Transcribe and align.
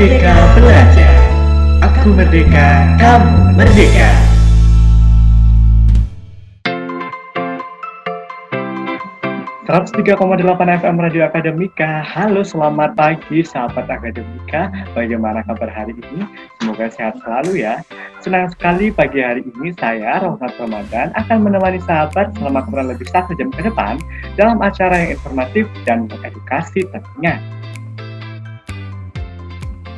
Merdeka 0.00 0.32
belajar. 0.56 1.12
Aku 1.84 2.16
merdeka, 2.16 2.68
kamu 2.96 3.52
merdeka. 3.52 4.08
Seratus 9.68 9.92
FM 9.92 10.96
Radio 11.04 11.28
Akademika. 11.28 12.00
Halo, 12.00 12.40
selamat 12.40 12.96
pagi 12.96 13.44
sahabat 13.44 13.92
Akademika. 13.92 14.72
Bagaimana 14.96 15.44
kabar 15.44 15.68
hari 15.68 15.92
ini? 15.92 16.24
Semoga 16.64 16.88
sehat 16.88 17.20
selalu 17.20 17.68
ya. 17.68 17.84
Senang 18.24 18.48
sekali 18.56 18.88
pagi 18.88 19.20
hari 19.20 19.44
ini 19.44 19.76
saya, 19.76 20.16
Rohmat 20.24 20.56
Ramadan, 20.56 21.12
akan 21.12 21.44
menemani 21.44 21.76
sahabat 21.84 22.32
selama 22.40 22.64
kurang 22.72 22.88
lebih 22.88 23.04
satu 23.12 23.36
jam 23.36 23.52
ke 23.52 23.68
depan 23.68 24.00
dalam 24.40 24.56
acara 24.64 24.96
yang 24.96 25.12
informatif 25.12 25.68
dan 25.84 26.08
mengedukasi 26.08 26.88
tentunya. 26.88 27.36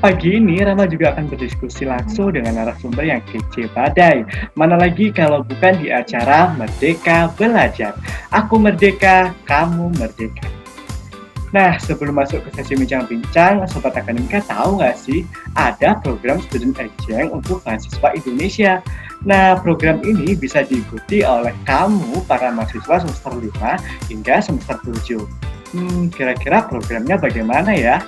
Pagi 0.02 0.34
ini 0.34 0.59
Rama 0.59 0.83
juga 0.91 1.15
akan 1.15 1.30
berdiskusi 1.30 1.87
langsung 1.87 2.34
dengan 2.34 2.59
narasumber 2.59 3.06
yang 3.06 3.23
kece 3.23 3.70
badai. 3.70 4.27
Mana 4.59 4.75
lagi 4.75 5.15
kalau 5.15 5.47
bukan 5.47 5.78
di 5.78 5.95
acara 5.95 6.51
Merdeka 6.59 7.30
Belajar. 7.38 7.95
Aku 8.34 8.59
merdeka, 8.59 9.30
kamu 9.47 9.95
merdeka. 9.95 10.51
Nah, 11.55 11.78
sebelum 11.78 12.19
masuk 12.19 12.42
ke 12.42 12.51
sesi 12.59 12.75
bincang-bincang, 12.75 13.62
Sobat 13.70 13.95
Akademika 13.95 14.42
tahu 14.42 14.83
nggak 14.83 14.98
sih 14.98 15.23
ada 15.55 15.95
program 16.03 16.42
Student 16.50 16.83
Exchange 16.83 17.30
untuk 17.30 17.62
mahasiswa 17.62 18.09
Indonesia. 18.19 18.83
Nah, 19.23 19.55
program 19.62 20.03
ini 20.03 20.34
bisa 20.34 20.66
diikuti 20.66 21.23
oleh 21.23 21.55
kamu, 21.62 22.27
para 22.27 22.50
mahasiswa 22.50 23.06
semester 23.06 23.39
5 23.39 23.78
hingga 24.11 24.42
semester 24.42 24.83
7. 24.83 25.22
Hmm, 25.78 26.11
kira-kira 26.11 26.66
programnya 26.66 27.14
bagaimana 27.22 27.70
ya? 27.70 28.03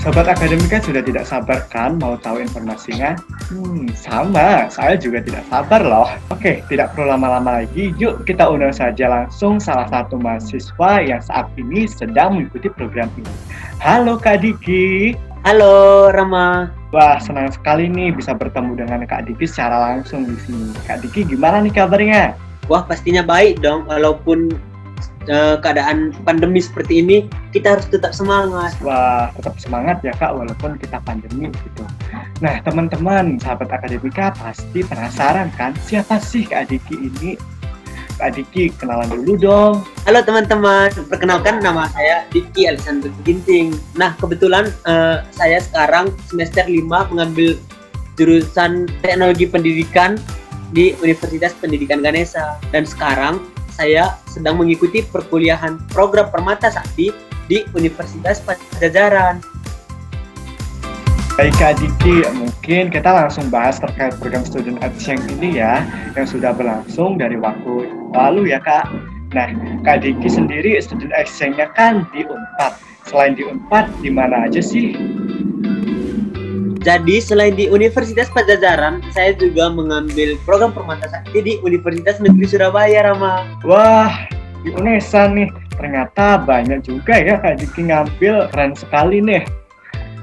Sobat 0.00 0.32
Akademika 0.32 0.80
sudah 0.80 1.04
tidak 1.04 1.28
sabar 1.28 1.60
kan 1.68 2.00
mau 2.00 2.16
tahu 2.16 2.40
informasinya? 2.40 3.20
Hmm, 3.52 3.84
sama, 3.92 4.64
saya 4.72 4.96
juga 4.96 5.20
tidak 5.20 5.44
sabar 5.52 5.84
loh. 5.84 6.08
Oke, 6.32 6.64
tidak 6.72 6.96
perlu 6.96 7.12
lama-lama 7.12 7.60
lagi, 7.60 7.92
yuk 8.00 8.24
kita 8.24 8.48
undang 8.48 8.72
saja 8.72 9.12
langsung 9.12 9.60
salah 9.60 9.84
satu 9.92 10.16
mahasiswa 10.16 11.04
yang 11.04 11.20
saat 11.20 11.52
ini 11.60 11.84
sedang 11.84 12.40
mengikuti 12.40 12.72
program 12.72 13.12
ini. 13.20 13.28
Halo 13.76 14.16
Kak 14.16 14.40
Diki. 14.40 15.12
Halo 15.44 16.08
Rama. 16.16 16.72
Wah, 16.96 17.20
senang 17.20 17.52
sekali 17.52 17.84
nih 17.84 18.16
bisa 18.16 18.32
bertemu 18.32 18.80
dengan 18.80 19.04
Kak 19.04 19.28
Diki 19.28 19.44
secara 19.44 19.84
langsung 19.84 20.24
di 20.24 20.32
sini. 20.40 20.72
Kak 20.88 21.04
Diki, 21.04 21.28
gimana 21.28 21.60
nih 21.60 21.76
kabarnya? 21.76 22.32
Wah, 22.72 22.88
pastinya 22.88 23.20
baik 23.20 23.60
dong, 23.60 23.84
walaupun 23.84 24.48
uh, 25.30 25.56
keadaan 25.62 26.10
pandemi 26.26 26.58
seperti 26.58 27.00
ini 27.00 27.30
kita 27.54 27.78
harus 27.78 27.86
tetap 27.88 28.12
semangat. 28.12 28.74
Wah, 28.82 29.30
tetap 29.38 29.56
semangat 29.62 30.02
ya 30.02 30.12
kak 30.18 30.34
walaupun 30.34 30.76
kita 30.76 30.98
pandemi 31.06 31.48
gitu. 31.48 31.86
Nah 32.42 32.58
teman-teman 32.66 33.38
sahabat 33.38 33.70
akademika 33.70 34.34
pasti 34.36 34.82
penasaran 34.82 35.48
kan 35.54 35.72
siapa 35.86 36.18
sih 36.18 36.44
kak 36.44 36.68
Diki 36.68 36.98
ini? 36.98 37.38
Kak 38.20 38.36
Diki 38.36 38.68
kenalan 38.76 39.08
dulu 39.08 39.32
dong. 39.40 39.74
Halo 40.04 40.20
teman-teman, 40.20 40.92
perkenalkan 41.08 41.64
nama 41.64 41.88
saya 41.88 42.28
Diki 42.28 42.68
Alexander 42.68 43.08
Ginting. 43.24 43.72
Nah 43.96 44.12
kebetulan 44.20 44.68
uh, 44.84 45.24
saya 45.32 45.62
sekarang 45.64 46.12
semester 46.28 46.68
5 46.68 46.84
mengambil 47.16 47.56
jurusan 48.20 48.84
teknologi 49.00 49.48
pendidikan 49.48 50.20
di 50.76 50.94
Universitas 51.00 51.56
Pendidikan 51.56 52.04
Ganesha 52.04 52.60
dan 52.70 52.84
sekarang 52.84 53.40
saya 53.80 54.20
sedang 54.28 54.60
mengikuti 54.60 55.00
perkuliahan 55.00 55.80
program 55.88 56.28
Permata 56.28 56.68
Sakti 56.68 57.08
di 57.48 57.64
Universitas 57.72 58.44
Pajajaran. 58.44 59.40
Baik 61.40 61.56
Kak 61.56 61.80
Diki, 61.80 62.28
mungkin 62.36 62.92
kita 62.92 63.08
langsung 63.08 63.48
bahas 63.48 63.80
terkait 63.80 64.12
program 64.20 64.44
Student 64.44 64.84
Exchange 64.84 65.24
ini 65.40 65.56
ya, 65.56 65.80
yang 66.12 66.28
sudah 66.28 66.52
berlangsung 66.52 67.16
dari 67.16 67.40
waktu 67.40 67.88
lalu 68.12 68.52
ya 68.52 68.60
Kak. 68.60 68.92
Nah, 69.32 69.48
Kak 69.80 70.04
Diki 70.04 70.28
sendiri 70.28 70.76
Student 70.84 71.16
Exchange-nya 71.16 71.72
kan 71.72 72.04
di 72.12 72.28
UNPAD. 72.28 72.76
Selain 73.08 73.32
di 73.32 73.48
UNPAD, 73.48 73.88
di 74.04 74.12
mana 74.12 74.44
aja 74.44 74.60
sih? 74.60 74.92
Jadi 76.80 77.20
selain 77.20 77.52
di 77.60 77.68
Universitas 77.68 78.32
Pajajaran, 78.32 79.04
saya 79.12 79.36
juga 79.36 79.68
mengambil 79.68 80.40
program 80.48 80.72
permata 80.72 81.12
sakti 81.12 81.44
di 81.44 81.52
Universitas 81.60 82.16
Negeri 82.24 82.48
Surabaya, 82.48 83.04
Rama. 83.04 83.44
Wah, 83.68 84.24
di 84.64 84.72
UNESA 84.72 85.28
nih, 85.28 85.52
ternyata 85.76 86.40
banyak 86.40 86.80
juga 86.88 87.20
ya 87.20 87.36
Kak 87.36 87.60
Diki 87.60 87.84
ngambil, 87.84 88.48
keren 88.48 88.72
sekali 88.72 89.20
nih. 89.20 89.44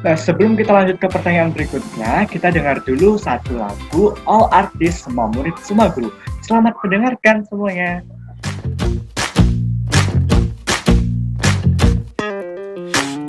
Nah, 0.02 0.18
sebelum 0.18 0.58
kita 0.58 0.74
lanjut 0.74 0.98
ke 0.98 1.06
pertanyaan 1.06 1.54
berikutnya, 1.54 2.26
kita 2.26 2.50
dengar 2.50 2.82
dulu 2.82 3.22
satu 3.22 3.54
lagu 3.62 4.18
All 4.26 4.50
Artists 4.50 5.06
Semua 5.06 5.30
Murid 5.30 5.54
Semua 5.62 5.94
Guru. 5.94 6.10
Selamat 6.42 6.74
mendengarkan 6.82 7.46
semuanya. 7.46 8.02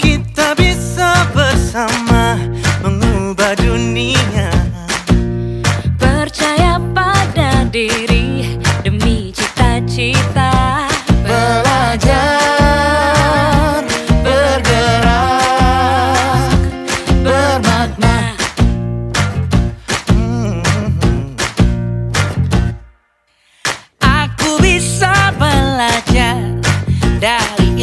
Kita 0.00 0.56
bisa 0.56 1.28
bersama 1.36 2.40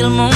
dari 0.05 0.13
ilmumu 0.13 0.34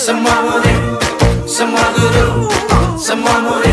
Some 0.00 0.26
amore, 0.26 0.62
some 1.48 1.74
amore, 1.74 2.98
some 2.98 3.26
amore. 3.26 3.69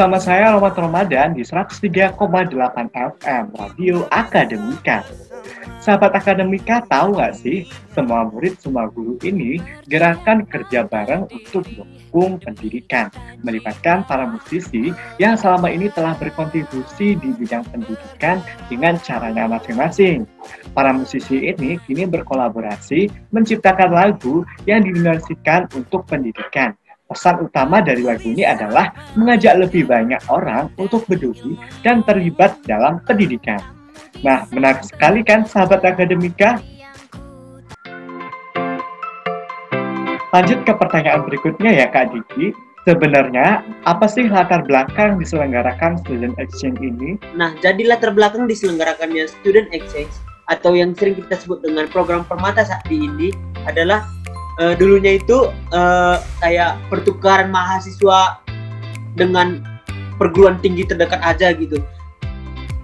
Bersama 0.00 0.16
saya 0.16 0.56
Rahmat 0.56 0.80
Ramadan 0.80 1.36
di 1.36 1.44
103,8 1.44 2.16
FM 3.20 3.44
Radio 3.52 4.08
Akademika. 4.08 5.04
Sahabat 5.76 6.16
Akademika 6.16 6.80
tahu 6.88 7.20
nggak 7.20 7.36
sih, 7.36 7.68
semua 7.92 8.24
murid, 8.24 8.56
semua 8.64 8.88
guru 8.88 9.20
ini 9.20 9.60
gerakan 9.92 10.48
kerja 10.48 10.88
bareng 10.88 11.28
untuk 11.28 11.68
mendukung 11.68 12.40
pendidikan, 12.40 13.12
melibatkan 13.44 14.00
para 14.08 14.24
musisi 14.24 14.88
yang 15.20 15.36
selama 15.36 15.68
ini 15.68 15.92
telah 15.92 16.16
berkontribusi 16.16 17.20
di 17.20 17.36
bidang 17.36 17.68
pendidikan 17.68 18.40
dengan 18.72 18.96
caranya 19.04 19.52
masing-masing. 19.52 20.24
Para 20.72 20.96
musisi 20.96 21.44
ini 21.44 21.76
kini 21.84 22.08
berkolaborasi 22.08 23.12
menciptakan 23.36 23.92
lagu 23.92 24.48
yang 24.64 24.80
dinarasikan 24.80 25.68
untuk 25.76 26.08
pendidikan 26.08 26.72
Pesan 27.10 27.42
utama 27.42 27.82
dari 27.82 28.06
lagu 28.06 28.22
ini 28.22 28.46
adalah 28.46 28.94
mengajak 29.18 29.58
lebih 29.58 29.90
banyak 29.90 30.22
orang 30.30 30.70
untuk 30.78 31.02
peduli 31.10 31.58
dan 31.82 32.06
terlibat 32.06 32.54
dalam 32.70 33.02
pendidikan. 33.02 33.58
Nah, 34.22 34.46
menarik 34.54 34.86
sekali 34.86 35.26
kan 35.26 35.42
sahabat 35.42 35.82
akademika? 35.82 36.62
Lanjut 40.30 40.62
ke 40.62 40.70
pertanyaan 40.70 41.26
berikutnya 41.26 41.82
ya 41.82 41.90
Kak 41.90 42.14
Diki. 42.14 42.54
Sebenarnya, 42.86 43.66
apa 43.90 44.06
sih 44.06 44.30
latar 44.30 44.62
belakang 44.62 45.18
diselenggarakan 45.18 45.98
Student 46.06 46.38
Exchange 46.38 46.78
ini? 46.78 47.18
Nah, 47.34 47.58
jadi 47.58 47.90
latar 47.90 48.14
belakang 48.14 48.46
diselenggarakannya 48.46 49.26
Student 49.26 49.74
Exchange 49.74 50.14
atau 50.46 50.78
yang 50.78 50.94
sering 50.94 51.18
kita 51.18 51.34
sebut 51.42 51.58
dengan 51.58 51.90
program 51.90 52.22
Permata 52.22 52.62
Sakti 52.62 53.10
ini 53.10 53.34
adalah 53.66 54.06
uh, 54.60 54.74
dulunya 54.76 55.16
itu 55.16 55.48
uh, 55.72 56.20
kayak 56.44 56.76
pertukaran 56.92 57.48
mahasiswa 57.48 58.44
dengan 59.16 59.64
perguruan 60.20 60.60
tinggi 60.60 60.84
terdekat 60.84 61.18
aja 61.24 61.50
gitu. 61.56 61.80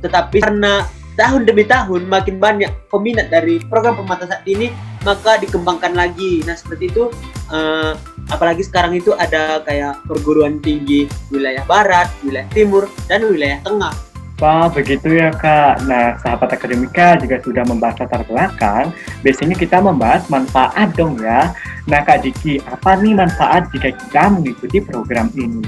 Tetapi 0.00 0.40
karena 0.40 0.88
tahun 1.20 1.44
demi 1.44 1.69
tahun 1.69 2.08
makin 2.08 2.40
banyak 2.40 2.73
peminat 2.88 3.28
dari 3.28 3.61
program 3.69 4.00
pemata 4.00 4.25
saat 4.25 4.44
ini, 4.49 4.73
maka 5.05 5.37
dikembangkan 5.37 5.93
lagi. 5.93 6.40
Nah 6.49 6.56
seperti 6.56 6.88
itu, 6.88 7.12
uh, 7.52 7.93
apalagi 8.32 8.64
sekarang 8.64 8.96
itu 8.96 9.12
ada 9.17 9.61
kayak 9.62 10.00
perguruan 10.08 10.58
tinggi 10.64 11.05
wilayah 11.28 11.62
barat, 11.69 12.08
wilayah 12.25 12.49
timur, 12.56 12.88
dan 13.06 13.25
wilayah 13.28 13.61
tengah. 13.62 13.93
Wah, 14.37 14.69
begitu 14.69 15.17
ya 15.17 15.33
Kak. 15.33 15.88
Nah, 15.88 16.21
sahabat 16.21 16.53
akademika 16.53 17.17
juga 17.17 17.41
sudah 17.41 17.65
membahas 17.65 18.05
latar 18.05 18.21
belakang. 18.29 18.93
Biasanya 19.25 19.56
kita 19.56 19.81
membahas 19.81 20.29
manfaat 20.29 20.93
dong 20.93 21.17
ya. 21.25 21.56
Nah, 21.88 22.05
Kak 22.05 22.21
Diki, 22.21 22.61
apa 22.69 23.00
nih 23.00 23.17
manfaat 23.17 23.73
jika 23.73 23.97
kita 23.97 24.29
mengikuti 24.29 24.85
program 24.85 25.33
ini? 25.41 25.65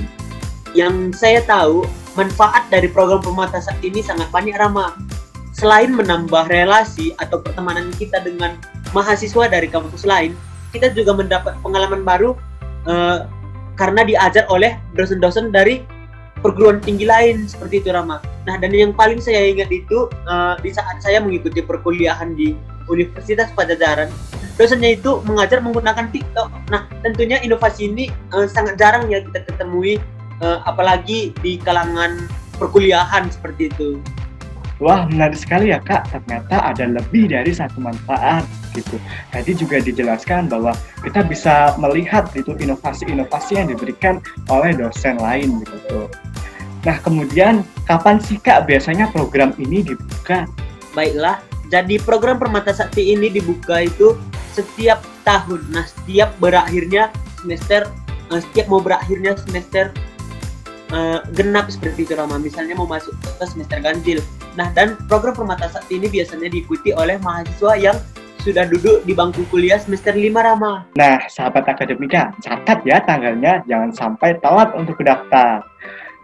Yang 0.76 1.16
saya 1.16 1.40
tahu, 1.48 1.88
manfaat 2.12 2.68
dari 2.68 2.92
program 2.92 3.24
pemata 3.24 3.56
saat 3.56 3.80
ini 3.80 4.04
sangat 4.04 4.28
banyak 4.28 4.52
Rama. 4.60 4.92
Selain 5.56 5.88
menambah 5.88 6.52
relasi 6.52 7.16
atau 7.16 7.40
pertemanan 7.40 7.88
kita 7.96 8.20
dengan 8.20 8.60
mahasiswa 8.92 9.48
dari 9.48 9.72
kampus 9.72 10.04
lain, 10.04 10.36
kita 10.76 10.92
juga 10.92 11.16
mendapat 11.16 11.56
pengalaman 11.64 12.04
baru 12.04 12.36
uh, 12.84 13.24
karena 13.80 14.04
diajar 14.04 14.44
oleh 14.52 14.76
dosen-dosen 14.92 15.48
dari 15.48 15.80
perguruan 16.40 16.78
tinggi 16.78 17.04
lain 17.04 17.46
seperti 17.46 17.82
itu 17.82 17.90
Rama. 17.90 18.22
Nah 18.46 18.56
dan 18.56 18.70
yang 18.72 18.94
paling 18.94 19.18
saya 19.18 19.48
ingat 19.48 19.68
itu 19.70 20.08
uh, 20.26 20.54
di 20.60 20.70
saat 20.72 21.02
saya 21.02 21.18
mengikuti 21.20 21.60
perkuliahan 21.60 22.34
di 22.38 22.54
Universitas 22.88 23.52
Pajajaran, 23.52 24.08
dosennya 24.56 24.96
itu 24.96 25.20
mengajar 25.28 25.60
menggunakan 25.60 26.08
TikTok. 26.08 26.48
Nah 26.72 26.88
tentunya 27.04 27.36
inovasi 27.44 27.92
ini 27.92 28.08
uh, 28.32 28.48
sangat 28.48 28.80
jarang 28.80 29.10
ya 29.12 29.20
kita 29.20 29.44
ketemui, 29.44 30.00
uh, 30.40 30.64
apalagi 30.64 31.36
di 31.44 31.60
kalangan 31.60 32.16
perkuliahan 32.56 33.28
seperti 33.28 33.68
itu. 33.68 34.00
Wah 34.78 35.10
menarik 35.10 35.36
sekali 35.36 35.74
ya 35.74 35.82
kak, 35.82 36.06
ternyata 36.14 36.62
ada 36.62 36.86
lebih 36.86 37.28
dari 37.28 37.50
satu 37.50 37.82
manfaat 37.82 38.46
gitu. 38.78 38.96
Tadi 39.34 39.50
juga 39.58 39.82
dijelaskan 39.82 40.46
bahwa 40.46 40.72
kita 41.02 41.26
bisa 41.26 41.74
melihat 41.76 42.30
itu 42.38 42.54
inovasi-inovasi 42.54 43.58
yang 43.58 43.68
diberikan 43.68 44.22
oleh 44.48 44.74
dosen 44.78 45.18
lain 45.18 45.62
gitu. 45.66 46.06
Nah, 46.86 46.96
kemudian 47.02 47.66
kapan 47.90 48.22
sih 48.22 48.38
Kak 48.38 48.70
biasanya 48.70 49.10
program 49.10 49.50
ini 49.58 49.82
dibuka? 49.82 50.46
Baiklah, 50.94 51.42
jadi 51.68 52.00
program 52.00 52.38
Permata 52.40 52.72
Sakti 52.72 53.12
ini 53.12 53.28
dibuka 53.28 53.84
itu 53.84 54.16
setiap 54.56 55.04
tahun. 55.26 55.68
Nah, 55.74 55.84
setiap 55.84 56.32
berakhirnya 56.40 57.12
semester, 57.42 57.84
uh, 58.32 58.40
setiap 58.40 58.66
mau 58.72 58.80
berakhirnya 58.80 59.36
semester 59.36 59.92
uh, 60.94 61.20
genap 61.36 61.68
seperti 61.68 62.08
itu 62.08 62.16
Rama. 62.16 62.40
Misalnya 62.40 62.78
mau 62.78 62.88
masuk 62.88 63.12
ke 63.20 63.44
semester 63.44 63.78
ganjil. 63.84 64.24
Nah, 64.56 64.72
dan 64.72 64.96
program 65.06 65.36
Permata 65.36 65.68
Sakti 65.68 66.00
ini 66.00 66.08
biasanya 66.08 66.48
diikuti 66.48 66.96
oleh 66.96 67.20
mahasiswa 67.20 67.72
yang 67.76 67.96
sudah 68.48 68.64
duduk 68.64 69.04
di 69.04 69.12
bangku 69.12 69.44
kuliah 69.52 69.76
semester 69.76 70.16
5 70.16 70.32
Rama. 70.32 70.88
Nah, 70.96 71.20
sahabat 71.28 71.68
akademika, 71.68 72.32
catat 72.40 72.80
ya 72.88 72.96
tanggalnya, 73.04 73.60
jangan 73.68 73.92
sampai 73.92 74.40
telat 74.40 74.72
untuk 74.72 74.96
daftar. 75.04 75.60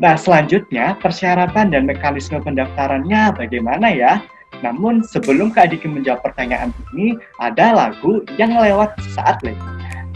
Nah, 0.00 0.17
selanjutnya 0.17 0.97
persyaratan 1.05 1.69
dan 1.69 1.85
mekanisme 1.85 2.41
pendaftarannya 2.41 3.37
bagaimana 3.37 3.93
ya? 3.93 4.25
Namun 4.65 5.05
sebelum 5.05 5.53
Kak 5.53 5.76
Diki 5.76 5.85
menjawab 5.85 6.25
pertanyaan 6.25 6.73
ini, 6.97 7.21
ada 7.44 7.76
lagu 7.76 8.25
yang 8.41 8.56
lewat 8.56 8.97
saat 9.12 9.44
lagi. 9.44 9.61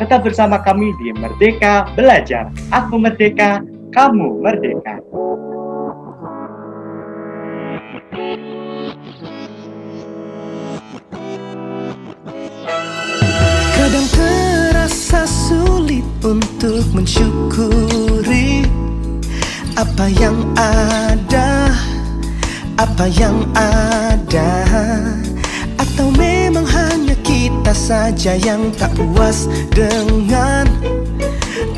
Tetap 0.01 0.25
bersama 0.25 0.65
kami 0.65 0.89
di 1.05 1.13
Merdeka 1.13 1.93
Belajar. 1.93 2.49
Aku 2.73 2.97
merdeka, 2.97 3.61
kamu 3.93 4.41
merdeka. 4.41 4.97
Kadang 13.89 14.13
terasa 14.13 15.25
sulit 15.25 16.05
untuk 16.21 16.85
mensyukuri 16.93 18.69
apa 19.81 20.13
yang 20.13 20.37
ada 20.61 21.73
apa 22.77 23.09
yang 23.09 23.49
ada. 23.57 24.69
Atau 25.81 26.13
memang 26.21 26.69
hanya 26.69 27.17
kita 27.25 27.73
saja 27.73 28.37
yang 28.37 28.69
tak 28.77 28.93
puas 28.93 29.49
dengan 29.73 30.69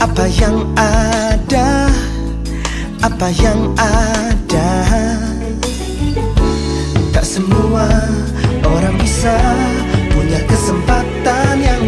apa 0.02 0.26
yang 0.34 0.66
ada 0.74 1.94
apa 3.06 3.30
yang 3.38 3.70
ada. 3.78 4.70
Tak 7.14 7.22
semua 7.22 7.86
orang 8.66 8.98
bisa 8.98 9.38
punya 10.10 10.42
kesempatan 10.50 11.39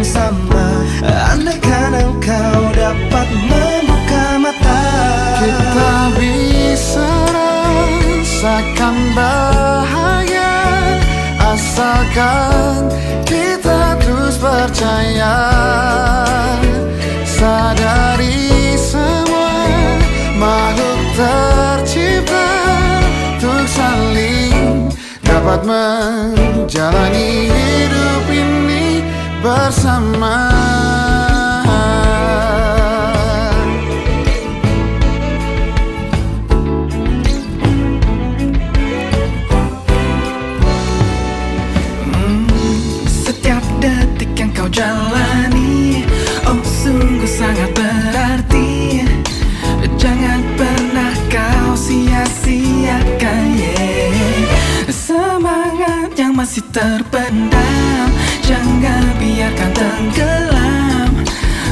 sama. 0.03 0.83
Andaikan 1.31 1.95
engkau 1.95 2.59
dapat 2.75 3.27
membuka 3.47 4.25
mata. 4.43 4.83
Kita 5.39 5.93
bisa 6.15 7.09
rasakan 7.35 8.95
bahagia 9.15 10.55
Asalkan 11.39 12.91
kita 13.23 13.95
terus 14.03 14.35
percaya. 14.39 15.35
Sadari 17.27 18.79
semua 18.79 19.51
makhluk 20.39 21.01
tercipta 21.19 22.47
Untuk 23.35 23.67
saling 23.67 24.87
dapat 25.27 25.59
menjalani 25.67 27.51
hidup 27.51 28.23
ini 28.31 28.62
bersama. 29.43 30.39
Jalani 44.73 46.01
Oh 46.49 46.57
sungguh 46.65 47.29
sangat 47.29 47.77
berarti. 47.77 49.05
Jangan 50.01 50.41
pernah 50.57 51.13
kau 51.29 51.77
sia-siakan 51.77 53.53
yeah. 53.53 54.89
Semangat 54.89 56.17
yang 56.17 56.33
masih 56.33 56.65
terpendam 56.73 57.82
biarkan 59.43 59.71
tenggelam. 59.75 61.11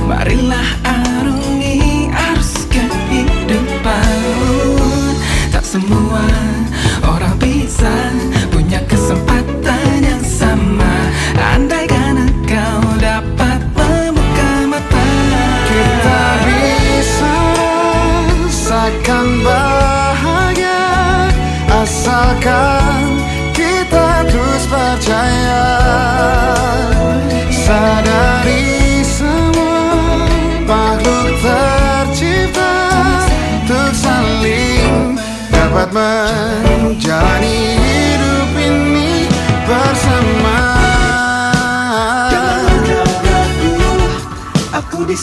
Marilah 0.03 0.69
arungi 0.83 2.11
arus 2.11 2.67
kehidupan 2.67 4.11
Tak 5.55 5.63
semua 5.63 6.10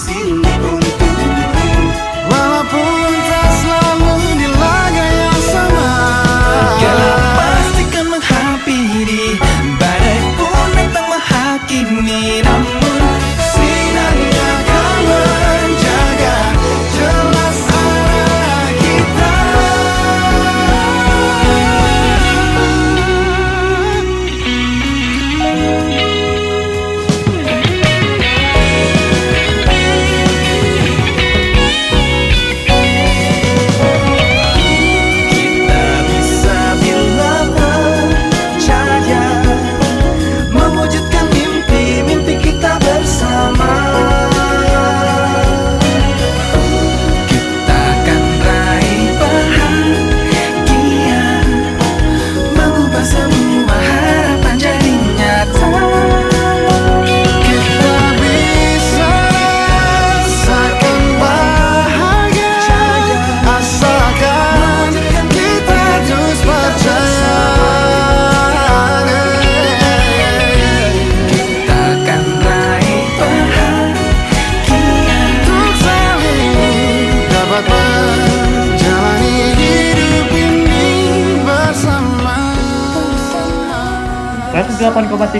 aku 0.06 0.47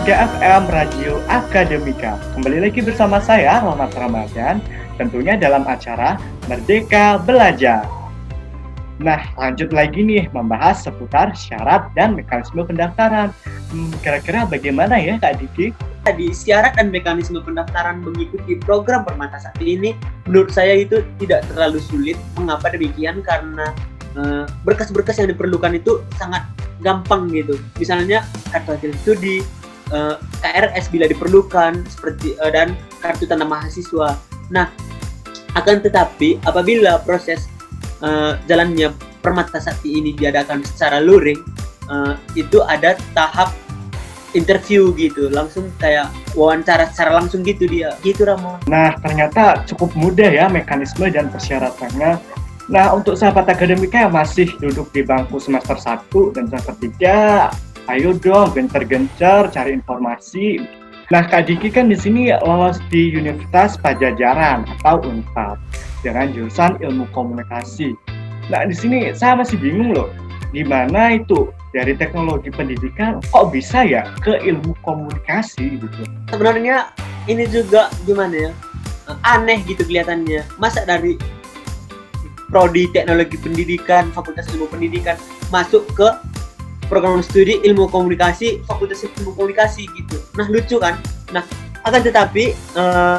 108,3 0.08 0.40
FM 0.40 0.62
Radio 0.72 1.12
Akademika. 1.28 2.16
Kembali 2.32 2.64
lagi 2.64 2.80
bersama 2.80 3.20
saya 3.20 3.60
Rahmat 3.60 3.92
Ramadan, 3.92 4.56
tentunya 4.96 5.36
dalam 5.36 5.68
acara 5.68 6.16
Merdeka 6.48 7.20
Belajar. 7.28 7.84
Nah, 9.04 9.20
lanjut 9.36 9.68
lagi 9.68 10.00
nih 10.00 10.32
membahas 10.32 10.80
seputar 10.80 11.36
syarat 11.36 11.92
dan 11.92 12.16
mekanisme 12.16 12.64
pendaftaran. 12.64 13.36
Hmm, 13.68 13.92
kira-kira 14.00 14.48
bagaimana 14.48 14.96
ya 14.96 15.20
Kak 15.20 15.44
Diki? 15.44 15.76
Tadi 16.08 16.32
syarat 16.32 16.80
dan 16.80 16.88
mekanisme 16.88 17.44
pendaftaran 17.44 18.00
mengikuti 18.00 18.56
program 18.64 19.04
permata 19.04 19.36
sakti 19.36 19.76
ini 19.76 19.92
menurut 20.24 20.48
saya 20.48 20.72
itu 20.72 21.04
tidak 21.20 21.44
terlalu 21.52 21.84
sulit. 21.84 22.16
Mengapa 22.40 22.72
demikian? 22.72 23.20
Karena 23.20 23.76
eh, 24.16 24.48
berkas-berkas 24.64 25.20
yang 25.20 25.28
diperlukan 25.36 25.76
itu 25.76 26.00
sangat 26.16 26.48
gampang 26.80 27.28
gitu. 27.28 27.60
Misalnya 27.76 28.24
kartu 28.48 28.72
hasil 28.72 28.92
studi, 29.04 29.44
eh, 29.92 30.16
KRS 30.42 30.90
bila 30.92 31.07
diperlukan 31.09 31.85
seperti 31.88 32.35
eh, 32.38 32.50
dan 32.52 32.75
kartu 33.00 33.25
tanda 33.28 33.45
mahasiswa. 33.45 34.16
Nah, 34.49 34.73
akan 35.57 35.83
tetapi 35.83 36.42
apabila 36.45 37.00
proses 37.02 37.49
eh, 38.04 38.33
jalannya 38.47 38.92
permata 39.21 39.59
sakti 39.59 39.99
ini 39.99 40.14
diadakan 40.14 40.62
secara 40.62 41.02
luring, 41.02 41.40
eh, 41.90 42.14
itu 42.38 42.62
ada 42.64 42.95
tahap 43.12 43.52
interview 44.37 44.92
gitu 44.92 45.33
langsung 45.33 45.73
kayak 45.80 46.12
wawancara 46.37 46.88
secara 46.92 47.16
langsung 47.16 47.40
gitu 47.40 47.64
dia 47.64 47.97
gitu 48.04 48.28
Ramo 48.28 48.61
Nah, 48.68 48.92
ternyata 49.00 49.64
cukup 49.64 49.97
mudah 49.97 50.28
ya 50.28 50.47
mekanisme 50.52 51.09
dan 51.09 51.33
persyaratannya. 51.33 52.21
Nah, 52.68 52.92
untuk 52.92 53.16
sahabat 53.16 53.49
akademika 53.49 54.04
yang 54.04 54.12
masih 54.12 54.52
duduk 54.61 54.92
di 54.92 55.00
bangku 55.00 55.40
semester 55.40 55.80
1 55.80 56.37
dan 56.37 56.45
semester 56.52 56.76
3, 56.76 57.49
ayo 57.88 58.12
dong 58.16 58.52
gencar-gencar 58.52 59.49
cari 59.52 59.73
informasi. 59.73 60.61
Nah, 61.09 61.25
Kak 61.25 61.49
Diki 61.49 61.73
kan 61.73 61.88
di 61.88 61.97
sini 61.97 62.28
lolos 62.45 62.76
di 62.92 63.09
Universitas 63.16 63.80
Pajajaran 63.80 64.68
atau 64.80 65.00
UNPAD 65.09 65.57
dengan 66.04 66.28
jurusan 66.37 66.76
Ilmu 66.85 67.09
Komunikasi. 67.16 67.97
Nah, 68.52 68.68
di 68.68 68.76
sini 68.76 69.16
saya 69.16 69.40
masih 69.40 69.57
bingung 69.57 69.97
loh, 69.97 70.12
gimana 70.52 71.16
itu 71.16 71.49
dari 71.76 71.92
teknologi 71.97 72.49
pendidikan 72.49 73.21
kok 73.28 73.52
bisa 73.52 73.85
ya 73.85 74.09
ke 74.25 74.40
ilmu 74.40 74.73
komunikasi 74.80 75.76
gitu. 75.76 76.02
sebenarnya 76.33 76.92
ini 77.28 77.45
juga 77.45 77.92
gimana 78.09 78.49
ya 78.49 78.52
eh, 79.12 79.18
aneh 79.28 79.61
gitu 79.68 79.85
kelihatannya 79.85 80.49
masa 80.57 80.88
dari 80.88 81.21
prodi 82.49 82.88
teknologi 82.97 83.37
pendidikan 83.37 84.09
fakultas 84.16 84.49
ilmu 84.57 84.73
pendidikan 84.73 85.21
masuk 85.52 85.85
ke 85.92 86.09
program 86.88 87.21
studi 87.21 87.61
ilmu 87.62 87.87
komunikasi 87.92 88.64
fakultas 88.64 89.04
ilmu 89.04 89.37
komunikasi 89.37 89.87
gitu. 89.95 90.16
Nah 90.35 90.49
lucu 90.49 90.76
kan? 90.80 90.97
Nah 91.30 91.45
akan 91.85 92.00
tetapi 92.02 92.57
eh, 92.57 93.18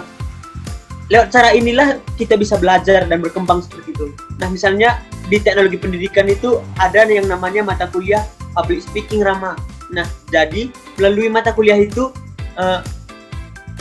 lewat 1.10 1.30
cara 1.34 1.50
inilah 1.54 1.98
kita 2.18 2.38
bisa 2.38 2.58
belajar 2.58 3.06
dan 3.06 3.18
berkembang 3.22 3.64
seperti 3.64 3.96
itu. 3.96 4.14
Nah 4.38 4.50
misalnya 4.50 5.02
di 5.30 5.38
teknologi 5.38 5.78
pendidikan 5.78 6.26
itu 6.30 6.62
ada 6.82 7.06
yang 7.06 7.30
namanya 7.30 7.62
mata 7.66 7.86
kuliah 7.90 8.26
public 8.58 8.82
speaking 8.82 9.22
Rama. 9.22 9.54
Nah 9.94 10.06
jadi 10.30 10.70
melalui 10.98 11.30
mata 11.30 11.54
kuliah 11.54 11.78
itu 11.78 12.14
eh, 12.58 12.82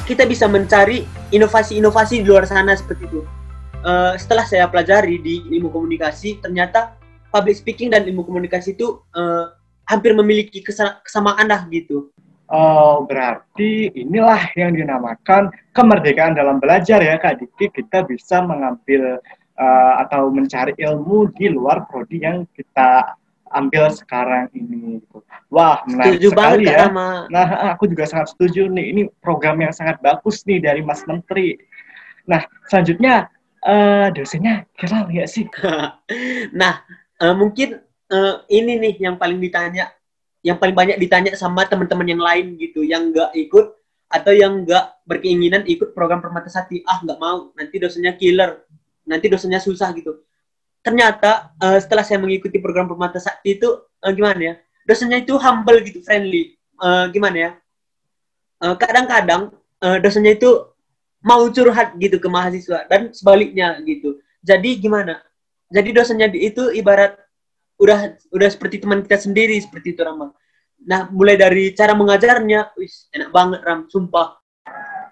kita 0.08 0.24
bisa 0.24 0.48
mencari 0.48 1.04
inovasi-inovasi 1.32 2.24
di 2.24 2.26
luar 2.28 2.48
sana 2.48 2.72
seperti 2.72 3.04
itu. 3.08 3.20
Eh, 3.84 4.14
setelah 4.16 4.44
saya 4.48 4.64
pelajari 4.66 5.20
di 5.20 5.44
ilmu 5.52 5.68
komunikasi, 5.70 6.40
ternyata 6.40 6.96
public 7.28 7.60
speaking 7.60 7.92
dan 7.92 8.08
ilmu 8.08 8.24
komunikasi 8.24 8.72
itu 8.72 9.04
eh, 9.12 9.46
hampir 9.88 10.12
memiliki 10.12 10.60
kesa- 10.60 11.00
kesamaan 11.00 11.48
lah 11.48 11.64
gitu. 11.72 12.12
Oh, 12.48 13.04
berarti 13.04 13.92
inilah 13.92 14.52
yang 14.56 14.72
dinamakan 14.72 15.52
kemerdekaan 15.76 16.32
dalam 16.32 16.56
belajar 16.60 17.00
ya 17.00 17.20
Kak 17.20 17.44
Diki. 17.44 17.68
Kita 17.68 18.08
bisa 18.08 18.40
mengambil 18.40 19.20
eh, 19.58 19.94
atau 20.00 20.32
mencari 20.32 20.72
ilmu 20.80 21.28
di 21.36 21.52
luar 21.52 21.84
prodi 21.88 22.24
yang 22.24 22.48
kita 22.56 23.16
ambil 23.52 23.92
sekarang 23.92 24.48
ini. 24.56 25.00
gitu. 25.00 25.20
Wah, 25.52 25.84
menarik 25.84 26.20
Setuju 26.20 26.28
banget 26.36 26.48
sekali 26.48 26.64
Kak 26.64 26.72
ya. 26.72 26.80
Rama. 26.88 27.08
Nah, 27.28 27.46
aku 27.76 27.84
juga 27.88 28.04
sangat 28.08 28.28
setuju 28.32 28.68
nih. 28.68 28.86
Ini 28.96 29.02
program 29.20 29.60
yang 29.60 29.72
sangat 29.72 30.00
bagus 30.00 30.44
nih 30.48 30.60
dari 30.60 30.80
Mas 30.80 31.04
Menteri. 31.04 31.56
Nah, 32.28 32.44
selanjutnya 32.68 33.28
eh, 33.64 34.08
dosennya 34.12 34.64
kira 34.72 35.04
nggak 35.04 35.28
sih? 35.28 35.44
nah, 36.60 36.80
eh, 37.20 37.34
mungkin 37.36 37.87
eh, 38.12 38.34
ini 38.52 38.80
nih 38.80 38.94
yang 39.04 39.16
paling 39.20 39.38
ditanya, 39.40 39.92
yang 40.42 40.56
paling 40.56 40.74
banyak 40.76 40.96
ditanya 40.96 41.32
sama 41.36 41.68
teman-teman 41.68 42.08
yang 42.08 42.22
lain 42.22 42.56
gitu, 42.56 42.80
yang 42.84 43.12
nggak 43.12 43.32
ikut 43.36 43.66
atau 44.08 44.32
yang 44.32 44.64
nggak 44.64 45.04
berkeinginan 45.04 45.68
ikut 45.68 45.92
program 45.92 46.24
permata 46.24 46.48
sakti. 46.48 46.80
Ah, 46.88 47.00
nggak 47.04 47.18
mau, 47.20 47.52
nanti 47.52 47.76
dosennya 47.76 48.16
killer, 48.16 48.64
nanti 49.04 49.28
dosennya 49.28 49.60
susah 49.60 49.92
gitu. 49.96 50.24
Ternyata 50.80 51.52
eh, 51.60 51.78
setelah 51.80 52.04
saya 52.06 52.18
mengikuti 52.20 52.56
program 52.60 52.88
permata 52.88 53.20
sakti 53.20 53.60
itu 53.60 53.68
eh, 54.04 54.12
gimana 54.16 54.40
ya? 54.40 54.54
Dosennya 54.88 55.20
itu 55.20 55.36
humble 55.36 55.84
gitu, 55.84 56.00
friendly. 56.00 56.56
Eh, 56.56 57.04
gimana 57.12 57.36
ya? 57.36 57.50
Eh, 58.64 58.74
kadang-kadang 58.80 59.52
eh, 59.84 59.98
dosennya 60.00 60.32
itu 60.34 60.50
mau 61.20 61.42
curhat 61.50 61.98
gitu 61.98 62.16
ke 62.22 62.28
mahasiswa 62.30 62.86
dan 62.86 63.10
sebaliknya 63.12 63.76
gitu. 63.84 64.22
Jadi 64.40 64.78
gimana? 64.78 65.20
Jadi 65.68 65.90
dosennya 65.92 66.32
itu 66.32 66.72
ibarat 66.72 67.18
udah 67.78 68.18
udah 68.34 68.48
seperti 68.50 68.82
teman 68.82 69.06
kita 69.06 69.18
sendiri 69.22 69.56
seperti 69.62 69.94
itu 69.94 70.02
Rama. 70.02 70.34
Nah, 70.86 71.10
mulai 71.10 71.34
dari 71.34 71.74
cara 71.74 71.94
mengajarnya, 71.94 72.74
wis 72.78 73.10
enak 73.10 73.34
banget 73.34 73.60
Ram, 73.66 73.90
sumpah. 73.90 74.38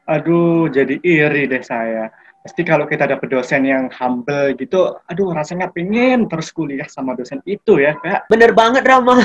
Aduh, 0.06 0.70
jadi 0.70 1.02
iri 1.02 1.50
deh 1.50 1.62
saya. 1.66 2.06
Pasti 2.46 2.62
kalau 2.62 2.86
kita 2.86 3.10
dapet 3.10 3.26
dosen 3.26 3.66
yang 3.66 3.90
humble 3.90 4.54
gitu, 4.54 4.94
aduh 5.10 5.34
rasanya 5.34 5.66
pengen 5.74 6.30
terus 6.30 6.54
kuliah 6.54 6.86
sama 6.86 7.18
dosen 7.18 7.42
itu 7.42 7.82
ya, 7.82 7.98
Kak. 7.98 8.30
Bener 8.30 8.54
banget 8.54 8.82
Rama. 8.86 9.18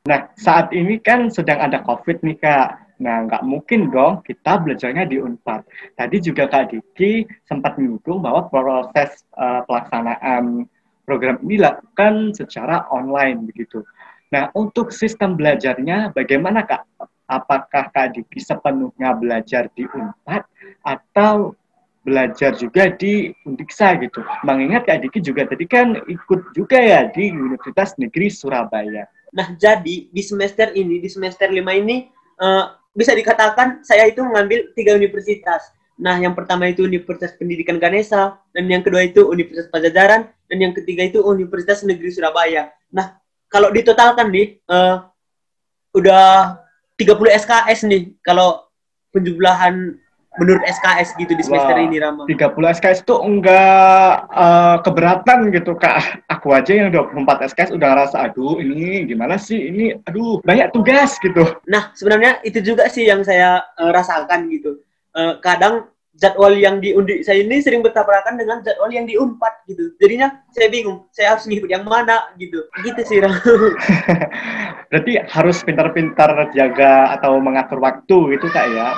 Nah, 0.00 0.32
saat 0.32 0.72
ini 0.72 0.96
kan 0.96 1.28
sedang 1.28 1.60
ada 1.60 1.84
COVID 1.84 2.24
nih, 2.24 2.40
Kak. 2.40 2.96
Nah, 3.04 3.28
nggak 3.28 3.44
mungkin 3.44 3.92
dong 3.92 4.24
kita 4.24 4.56
belajarnya 4.56 5.04
di 5.04 5.20
UNPAD. 5.20 5.60
Tadi 5.92 6.16
juga 6.24 6.48
Kak 6.48 6.72
Diki 6.72 7.28
sempat 7.44 7.76
menyinggung 7.76 8.24
bahwa 8.24 8.48
proses 8.48 9.28
eh, 9.36 9.60
pelaksanaan 9.68 10.64
program 11.04 11.40
ini 11.44 11.60
dilakukan 11.60 12.34
secara 12.36 12.86
online 12.92 13.48
begitu. 13.48 13.82
Nah, 14.30 14.48
untuk 14.54 14.94
sistem 14.94 15.34
belajarnya 15.34 16.14
bagaimana 16.14 16.62
Kak? 16.62 16.86
Apakah 17.30 17.94
Kak 17.94 18.18
Diki 18.18 18.42
sepenuhnya 18.42 19.14
belajar 19.14 19.70
di 19.74 19.86
Unpad 19.86 20.42
atau 20.82 21.54
belajar 22.02 22.58
juga 22.58 22.90
di 22.90 23.30
Undiksa 23.46 23.94
gitu? 24.02 24.22
Mengingat 24.42 24.86
Kak 24.86 25.02
Diki 25.02 25.22
juga 25.22 25.46
tadi 25.46 25.66
kan 25.66 25.98
ikut 26.10 26.54
juga 26.54 26.78
ya 26.78 27.06
di 27.10 27.30
Universitas 27.30 27.94
Negeri 27.98 28.30
Surabaya. 28.30 29.06
Nah, 29.30 29.54
jadi 29.54 30.10
di 30.10 30.22
semester 30.26 30.74
ini, 30.74 30.98
di 30.98 31.06
semester 31.06 31.46
5 31.46 31.62
ini 31.70 32.10
eh, 32.42 32.64
bisa 32.90 33.14
dikatakan 33.14 33.86
saya 33.86 34.10
itu 34.10 34.26
mengambil 34.26 34.74
tiga 34.74 34.98
universitas. 34.98 35.70
Nah, 36.00 36.16
yang 36.16 36.32
pertama 36.32 36.66
itu 36.66 36.88
Universitas 36.88 37.36
Pendidikan 37.36 37.76
Ganesha, 37.76 38.40
dan 38.56 38.64
yang 38.66 38.80
kedua 38.80 39.04
itu 39.04 39.28
Universitas 39.28 39.68
Pajajaran, 39.68 40.32
dan 40.50 40.58
yang 40.58 40.74
ketiga 40.74 41.06
itu 41.06 41.22
Universitas 41.22 41.86
Negeri 41.86 42.10
Surabaya. 42.10 42.74
Nah, 42.90 43.14
kalau 43.46 43.70
ditotalkan 43.70 44.34
nih, 44.34 44.58
eh, 44.58 44.96
udah 45.94 46.58
30 46.98 47.30
SKS 47.30 47.86
nih, 47.86 48.18
kalau 48.26 48.66
penjumlahan 49.14 49.94
menurut 50.38 50.62
SKS 50.62 51.18
gitu 51.18 51.34
di 51.34 51.42
semester 51.42 51.74
Wah, 51.74 51.86
ini, 51.86 51.96
Rama. 51.98 52.22
30 52.26 52.74
SKS 52.78 53.02
itu 53.02 53.14
enggak 53.18 54.26
eh, 54.30 54.76
keberatan 54.82 55.38
gitu 55.54 55.74
Kak. 55.78 56.26
Aku 56.26 56.50
aja 56.54 56.70
yang 56.70 56.90
24 56.90 57.50
SKS 57.50 57.74
udah 57.74 57.88
ngerasa 57.94 58.16
aduh 58.30 58.58
ini 58.62 59.06
gimana 59.06 59.38
sih 59.38 59.70
ini 59.70 59.94
aduh 60.06 60.42
banyak 60.42 60.70
tugas 60.70 61.18
gitu. 61.18 61.46
Nah, 61.66 61.94
sebenarnya 61.94 62.42
itu 62.42 62.62
juga 62.62 62.86
sih 62.90 63.06
yang 63.06 63.22
saya 63.26 63.62
eh, 63.78 63.90
rasakan 63.90 64.46
gitu. 64.50 64.82
Eh, 65.14 65.34
kadang 65.42 65.90
jadwal 66.20 66.52
yang 66.52 66.78
di 66.84 66.92
undi 66.92 67.24
saya 67.24 67.40
ini 67.40 67.64
sering 67.64 67.80
bertabrakan 67.80 68.36
dengan 68.36 68.60
jadwal 68.60 68.92
yang 68.92 69.08
di 69.08 69.16
unpad 69.16 69.64
gitu. 69.64 69.96
Jadinya 69.96 70.44
saya 70.52 70.68
bingung, 70.68 71.08
saya 71.10 71.34
harus 71.34 71.48
ngikut 71.48 71.72
yang 71.72 71.82
mana 71.88 72.28
gitu. 72.36 72.68
Gitu 72.84 73.00
sih, 73.08 73.24
Ram. 73.24 73.32
Berarti 74.92 75.12
harus 75.24 75.64
pintar-pintar 75.64 76.52
jaga 76.52 77.16
atau 77.16 77.40
mengatur 77.40 77.80
waktu 77.80 78.36
gitu 78.36 78.46
Kak 78.52 78.66
ya. 78.68 78.94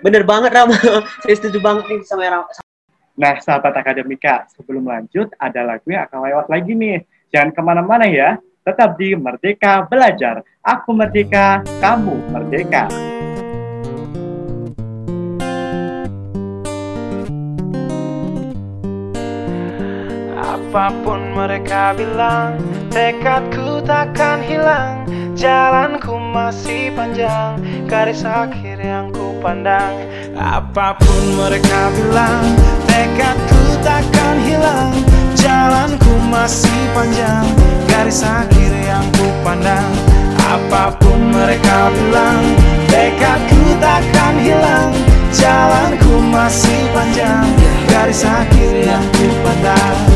Bener 0.00 0.24
banget, 0.24 0.56
Ram. 0.56 0.72
saya 1.22 1.34
setuju 1.36 1.60
banget 1.60 1.84
nih 1.92 2.00
sama 2.08 2.24
Ram. 2.32 2.48
Nah, 3.14 3.38
sahabat 3.38 3.78
akademika, 3.78 4.48
sebelum 4.56 4.90
lanjut, 4.90 5.30
ada 5.38 5.62
lagu 5.62 5.86
yang 5.86 6.08
akan 6.10 6.18
lewat 6.26 6.46
lagi 6.50 6.72
nih. 6.74 6.98
Jangan 7.30 7.54
ke 7.54 7.60
mana-mana 7.62 8.10
ya, 8.10 8.40
tetap 8.66 8.98
di 8.98 9.14
Merdeka 9.14 9.86
Belajar. 9.86 10.42
Aku 10.64 10.90
merdeka, 10.96 11.62
kamu 11.78 12.16
merdeka. 12.34 13.13
Apa 20.74 20.90
pun 21.06 21.30
mereka 21.38 21.94
bilang 21.94 22.58
Tekadku 22.90 23.78
takkan 23.86 24.42
hilang. 24.42 25.06
Jalanku 25.38 26.18
masih 26.34 26.90
panjang 26.98 27.62
Garis 27.86 28.26
akhir 28.26 28.82
yang 28.82 29.06
ku 29.14 29.38
pandang. 29.38 29.94
Apa 30.34 30.98
pun 30.98 31.38
mereka 31.38 31.94
bilang 31.94 32.58
Tekadku 32.90 33.78
takkan 33.86 34.34
hilang. 34.42 34.90
Jalanku 35.38 36.10
masih 36.26 36.90
panjang 36.90 37.46
Garis 37.86 38.26
akhir 38.26 38.74
yang 38.74 39.06
ku 39.14 39.30
pandang. 39.46 39.94
Apa 40.42 40.90
pun 40.98 41.30
mereka 41.30 41.94
bilang 41.94 42.42
Tekadku 42.90 43.78
takkan 43.78 44.42
hilang. 44.42 44.90
Jalanku 45.30 46.18
masih 46.34 46.82
panjang 46.90 47.46
Garis 47.86 48.26
akhir 48.26 48.74
yang 48.74 49.06
ku 49.14 49.30
pandang 49.46 50.13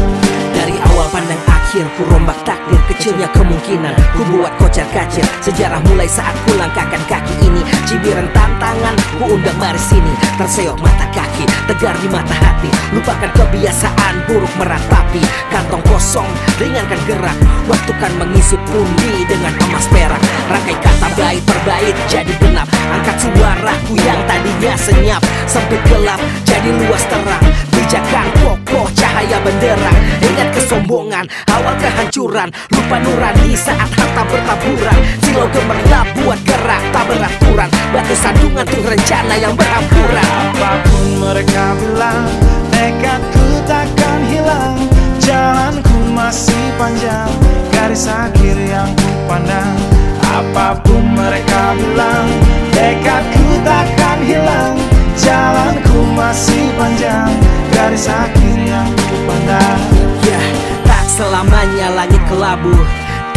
akhir 1.69 1.85
Ku 2.01 2.03
rombak 2.09 2.41
takdir 2.49 2.81
kecilnya 2.89 3.29
kemungkinan. 3.37 3.93
Ku 4.17 4.25
buat 4.33 4.57
kocar 4.57 4.89
kacir 4.89 5.21
Sejarah 5.45 5.85
mulai 5.93 6.09
saat 6.09 6.33
ku 6.49 6.57
langkahkan 6.57 7.05
kaki 7.05 7.45
ini. 7.45 7.61
Cibiran 7.85 8.25
tantangan 8.33 8.97
Ku 9.21 9.37
undang 9.37 9.53
mari 9.61 9.77
sini 9.77 10.09
Terseok 10.41 10.81
mata 10.81 11.05
kaki 11.13 11.45
Tegar 11.69 11.93
di 12.01 12.09
mata 12.09 12.33
hati. 12.33 12.73
Lupakan 12.97 13.29
kebiasaan 13.37 14.25
buruk 14.25 14.49
meratapi 14.57 15.21
Kantong 15.53 15.85
kosong 15.85 16.29
Ringankan 16.57 17.01
gerak. 17.05 17.37
Waktu 17.69 17.93
kan 18.01 18.13
mengisi 18.17 18.57
pundi 18.73 19.29
Dengan 19.29 19.53
emas 19.69 19.85
perak. 19.93 20.21
Rangkai 20.49 20.77
kata 20.81 21.09
bait 21.21 21.43
per 21.45 21.61
bait 21.69 21.95
Jadi 22.09 22.33
genap. 22.41 22.65
Angkat 22.89 23.17
suaraku 23.21 23.93
yang 24.01 24.21
tadinya 24.25 24.73
senyap. 24.81 25.21
Sempit 25.45 25.85
gelap 25.93 26.21
Jadi 26.49 26.73
luas 26.81 27.05
terang 27.13 27.68
Bijakan 27.89 28.29
kokoh 28.45 28.85
cahaya 28.93 29.41
benderang. 29.41 29.97
Ingat 30.21 30.53
kesombongan 30.53 31.25
Awal 31.49 31.73
kehancuran. 31.81 32.53
Lupa 32.69 33.01
nurani 33.01 33.57
saat 33.57 33.89
harta 33.89 34.29
bertaburan. 34.29 35.01
Silau 35.25 35.49
gemerlap 35.49 36.05
buat 36.21 36.37
gerak 36.45 36.85
Tak 36.93 37.09
beraturan. 37.09 37.73
Batu 37.89 38.13
sandungan 38.13 38.69
tuh 38.69 38.85
rencana 38.85 39.41
yang 39.41 39.57
berhampuran 39.57 40.21
Apa 40.21 40.85
pun 40.85 41.07
mereka 41.17 41.65
bilang 41.81 42.29
Tekadku 42.77 43.65
takkan 43.65 44.21
hilang. 44.29 44.77
Jalanku 45.17 46.13
masih 46.13 46.69
panjang 46.77 47.33
Garis 47.73 48.05
akhir 48.05 48.69
yang 48.69 48.93
ku 49.01 49.09
pandang. 49.25 49.81
Apa 50.29 50.77
pun 50.85 51.09
mereka 51.17 51.73
bilang 51.73 52.29
Tekadku 52.69 53.65
takkan 53.65 54.21
hilang 54.29 54.88
Jalanku 55.19 55.99
masih 56.15 56.71
panjang 56.79 57.35
Garis 57.75 58.07
akhir 58.07 58.57
yang 58.63 58.87
ku 58.95 59.17
pandang 59.27 59.81
Ya, 60.23 60.41
tak 60.87 61.05
selamanya 61.11 61.91
langit 61.99 62.23
kelabu 62.31 62.75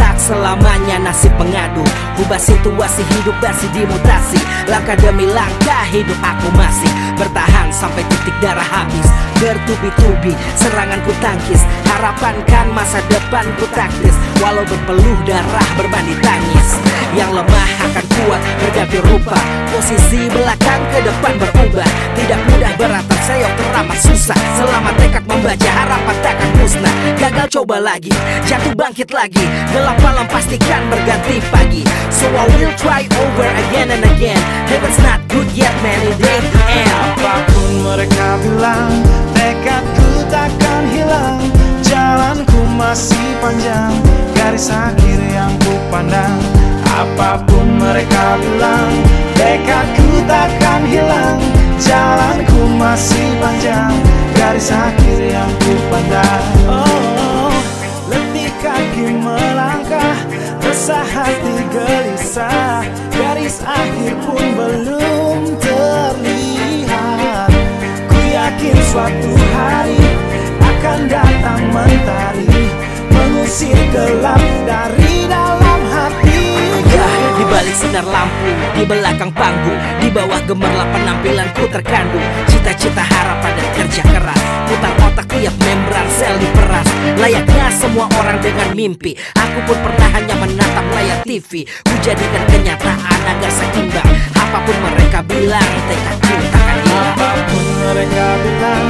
Tak 0.01 0.17
selamanya 0.17 0.97
nasib 0.97 1.29
pengadu. 1.37 1.85
Ubah 2.25 2.41
situasi 2.41 3.05
hidup 3.05 3.37
masih 3.37 3.69
dimutasi. 3.69 4.41
Langkah 4.65 4.97
demi 4.97 5.29
langkah 5.29 5.85
hidup 5.93 6.17
aku 6.25 6.49
masih. 6.57 6.89
Bertahan 7.21 7.69
sampai 7.69 8.01
titik 8.09 8.33
darah 8.41 8.65
habis. 8.65 9.05
Bertubi-tubi 9.37 10.33
serangan 10.57 10.99
ku 11.05 11.13
tangkis. 11.21 11.61
Harapan 11.85 12.33
kan 12.49 12.73
masa 12.73 12.97
depan 13.13 13.45
ku 13.61 13.69
taktis. 13.77 14.17
Walau 14.41 14.65
berpeluh 14.65 15.21
darah 15.21 15.69
berbanding 15.77 16.17
tangis. 16.25 16.81
Yang 17.13 17.37
lemah 17.37 17.69
akan 17.85 18.05
kuat 18.17 18.41
berganti 18.57 18.99
rupa. 19.05 19.37
Posisi 19.69 20.27
belakang 20.33 20.60
depan 21.05 21.33
berubah. 21.37 21.89
Tidak 22.17 22.39
mudah 22.49 22.71
beratap 22.77 23.19
seyok 23.25 23.53
teramat 23.57 23.99
susah. 23.99 24.37
Selama 24.57 24.89
tekad 24.97 25.23
membaca 25.25 25.69
harapan 25.69 26.15
takkan 26.21 26.51
musnah. 26.57 26.95
Gagal 27.17 27.47
coba 27.61 27.77
lagi, 27.81 28.13
jatuh 28.45 28.73
bangkit 28.73 29.09
lagi. 29.13 29.43
Gelap 29.73 29.97
malam 30.01 30.25
pastikan 30.29 30.81
berganti 30.89 31.41
pagi. 31.49 31.83
So 32.13 32.29
I 32.31 32.45
will 32.57 32.73
try 32.77 33.05
over 33.19 33.49
again 33.69 33.89
and 33.93 34.03
again. 34.17 34.39
Heaven's 34.69 34.99
not 35.01 35.19
good 35.29 35.49
yet 35.57 35.73
man, 35.81 35.99
it 36.05 36.17
ain't 36.21 36.47
the 36.49 36.61
end. 36.69 36.89
Apa 36.91 37.33
pun 37.49 37.71
mereka 37.85 38.27
bilang 38.45 38.91
Tekadku 39.33 40.09
takkan 40.29 40.83
hilang. 40.93 41.41
Jalanku 41.91 42.61
masih 42.79 43.35
panjang 43.43 43.91
Garis 44.31 44.71
akhir 44.71 45.19
yang 45.27 45.51
ku 45.59 45.75
pandang 45.91 46.39
Apa 47.01 47.41
pun 47.49 47.81
mereka 47.81 48.37
bilang 48.37 48.93
Tekadku 49.33 50.21
takkan 50.29 50.85
hilang. 50.85 51.41
Jalanku 51.81 52.77
masih 52.77 53.41
panjang 53.41 53.89
Garis 54.37 54.69
akhir 54.69 55.17
yang 55.33 55.49
ku 55.65 55.73
pandang. 55.89 56.45
Oh, 56.69 57.57
letih 58.05 58.53
kaki 58.61 59.17
melangkah 59.17 60.13
Resah 60.61 61.01
hati 61.01 61.65
gelisah. 61.73 62.85
Garis 63.17 63.65
akhir 63.65 64.13
pun 64.21 64.45
belum 64.53 65.57
terlihat. 65.57 67.49
Ku 68.13 68.19
yakin 68.29 68.77
suatu 68.93 69.33
hari 69.57 70.05
akan 70.61 71.09
datang 71.09 71.65
mentari 71.73 72.69
Mengusir 73.09 73.73
gelap 73.89 74.45
dari 74.69 75.10
balik 77.51 77.75
sinar 77.75 78.07
lampu, 78.07 78.47
di 78.79 78.87
belakang 78.87 79.27
panggung, 79.35 79.75
di 79.99 80.07
bawah 80.07 80.39
gemerlap 80.47 80.87
penampilanku 80.95 81.67
terkandung 81.67 82.23
cita-cita 82.47 83.03
harapan 83.03 83.51
dan 83.59 83.67
kerja 83.75 84.01
keras. 84.07 84.41
Putar 84.71 84.93
otak 85.03 85.27
tiap 85.35 85.55
membran 85.59 86.07
sel 86.15 86.31
diperas. 86.39 86.87
Layaknya 87.19 87.67
semua 87.75 88.07
orang 88.15 88.39
dengan 88.39 88.71
mimpi, 88.71 89.19
aku 89.35 89.59
pun 89.67 89.77
pernah 89.83 90.09
hanya 90.15 90.35
menatap 90.39 90.85
layar 90.95 91.19
TV. 91.27 91.67
Ku 91.83 91.93
jadikan 91.99 92.43
kenyataan 92.47 93.19
agar 93.27 93.51
seimbang. 93.51 94.09
Apa 94.39 94.63
pun 94.63 94.77
mereka 94.87 95.19
bilang, 95.27 95.71
tekadku 95.91 96.33
takkan 96.47 96.79
hilang. 96.87 97.15
Apa 97.21 97.29
pun 97.51 97.65
mereka 97.81 98.25
bilang 98.39 98.87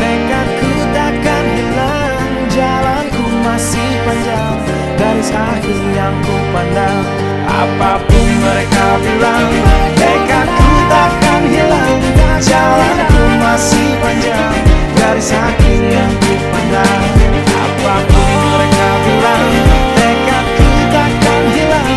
Tekadku 0.00 0.70
takkan 0.92 1.44
hilang 1.52 2.32
Jalanku 2.48 3.24
masih 3.44 3.90
panjang 4.08 4.56
Garis 4.96 5.30
akhir 5.30 5.80
yang 5.94 6.16
ku 6.24 6.36
pandang 6.50 7.31
apa 7.46 7.98
pun 8.06 8.28
mereka 8.38 8.86
bilang 9.02 9.50
Dekatku 9.98 10.70
takkan 10.86 11.42
hilang. 11.50 11.98
Jalanku 12.42 13.22
masih 13.42 13.90
panjang 14.02 14.54
dari 14.94 15.22
hakim 15.22 15.82
yang 15.90 16.12
kupandang. 16.22 17.02
Apa 17.50 17.94
pun 18.06 18.30
mereka 18.54 18.88
bilang 19.06 19.50
Dekatku 19.98 20.68
takkan 20.90 21.42
hilang. 21.54 21.90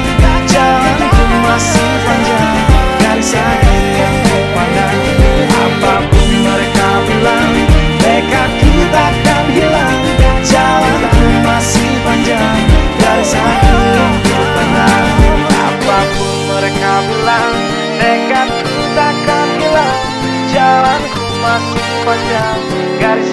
Jalanku 0.50 1.26
masih 1.46 1.92
panjang 2.06 2.58
dari 3.02 3.24
hakim 3.26 3.84
yang 3.94 4.18
kupandang. 4.26 5.00
Apa 5.54 5.94
pun 6.10 6.30
mereka 6.46 6.90
bilang 7.06 7.54
Dekatku 8.02 8.74
takkan 8.94 9.46
hilang. 9.54 9.98
Jalanku 10.46 11.26
masih 11.46 11.92
panjang 12.06 12.60
dari 13.02 13.26
hakim 13.34 13.85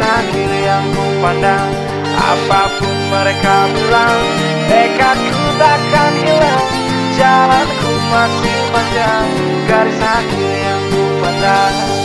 akhir 0.02 0.50
yang 0.64 0.84
ku 0.96 1.04
pandang. 1.20 1.72
Apa 2.12 2.62
pun 2.80 2.96
mereka 3.12 3.56
bilang 3.74 4.22
Tekadku 4.68 5.44
takkan 5.60 6.14
hilang. 6.24 6.68
Jalanku 7.12 7.92
masih 8.08 8.60
panjang 8.72 9.28
Garis 9.68 10.00
akhir 10.00 10.52
yang 10.64 10.82
ku 10.88 11.02
pandang 11.20 12.01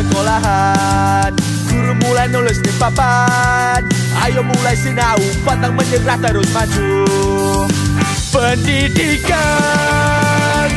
sekolahan. 0.00 1.36
Guru 1.68 1.92
mulai 2.00 2.26
nulis 2.32 2.56
di 2.64 2.72
papan. 2.80 3.84
Ayo 4.20 4.42
mulai 4.44 4.76
sinau 4.76 5.16
Pantang 5.44 5.76
menyerah 5.76 6.18
terus 6.18 6.48
maju. 6.56 7.04
Pendidikan 8.30 9.38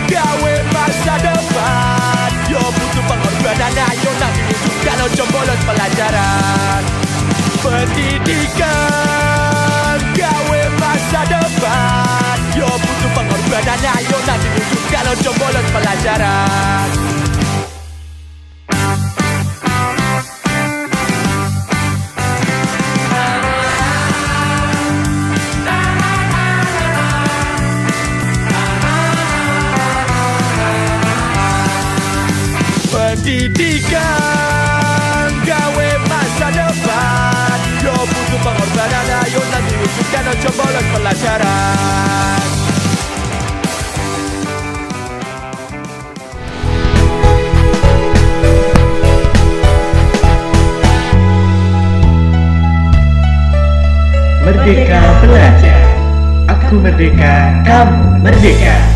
Gawe 0.10 0.54
masa 0.74 1.16
depan. 1.22 2.32
Yo 2.52 2.60
butuh 2.60 3.04
pengorbanan 3.08 3.74
Ayo 3.74 4.12
nanti 4.20 4.42
tunjukkan 4.52 5.00
Ojo 5.08 5.24
bolos 5.32 5.60
pelajaran. 5.64 6.82
Pendidikan 7.64 8.78
Gawe 10.18 10.62
masa 10.82 11.22
depan. 11.30 12.38
Yo 12.58 12.68
butuh 12.68 13.12
pengorbanan 13.16 13.82
Ayo 14.02 14.18
nanti 14.28 14.48
tunjukkan 14.52 15.06
Ojo 15.16 15.32
bolos 15.38 15.66
pelajaran 15.72 17.03
Pendidikan 33.34 35.26
Gawe 35.42 35.90
masa 36.06 36.54
depan 36.54 37.58
Yo 37.82 37.98
butuh 37.98 38.40
pengorbanan 38.46 39.26
Ayo 39.26 39.42
nanti 39.50 39.74
wujudkan 39.74 40.38
Ojo 40.38 40.54
bolos 40.54 40.86
pelajaran 40.94 42.46
Merdeka 54.46 55.02
belajar. 55.26 55.82
Aku 56.54 56.78
merdeka, 56.78 57.64
kamu 57.66 58.22
merdeka. 58.22 58.93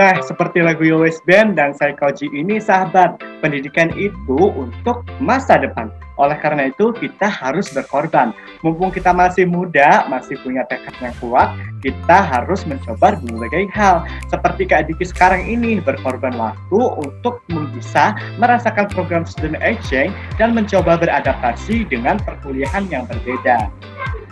Nah, 0.00 0.16
seperti 0.24 0.64
lagu 0.64 0.80
Yowes 0.80 1.20
Band 1.28 1.60
dan 1.60 1.76
Psychoji 1.76 2.32
ini, 2.32 2.56
sahabat, 2.56 3.20
pendidikan 3.44 3.92
itu 4.00 4.48
untuk 4.48 5.04
masa 5.20 5.60
depan. 5.60 5.92
Oleh 6.16 6.40
karena 6.40 6.72
itu, 6.72 6.88
kita 6.96 7.28
harus 7.28 7.68
berkorban. 7.68 8.32
Mumpung 8.64 8.88
kita 8.96 9.12
masih 9.12 9.44
muda, 9.44 10.08
masih 10.08 10.40
punya 10.40 10.64
tekad 10.72 10.96
yang 11.04 11.12
kuat, 11.20 11.52
kita 11.84 12.16
harus 12.16 12.64
mencoba 12.64 13.20
berbagai 13.20 13.68
hal. 13.76 14.08
Seperti 14.32 14.72
Kak 14.72 14.88
Diki 14.88 15.04
sekarang 15.04 15.44
ini, 15.44 15.84
berkorban 15.84 16.32
waktu 16.32 16.80
untuk 16.80 17.44
bisa 17.76 18.16
merasakan 18.40 18.88
program 18.88 19.28
student 19.28 19.60
exchange 19.60 20.16
dan 20.40 20.56
mencoba 20.56 20.96
beradaptasi 20.96 21.84
dengan 21.92 22.16
perkuliahan 22.24 22.88
yang 22.88 23.04
berbeda. 23.04 23.68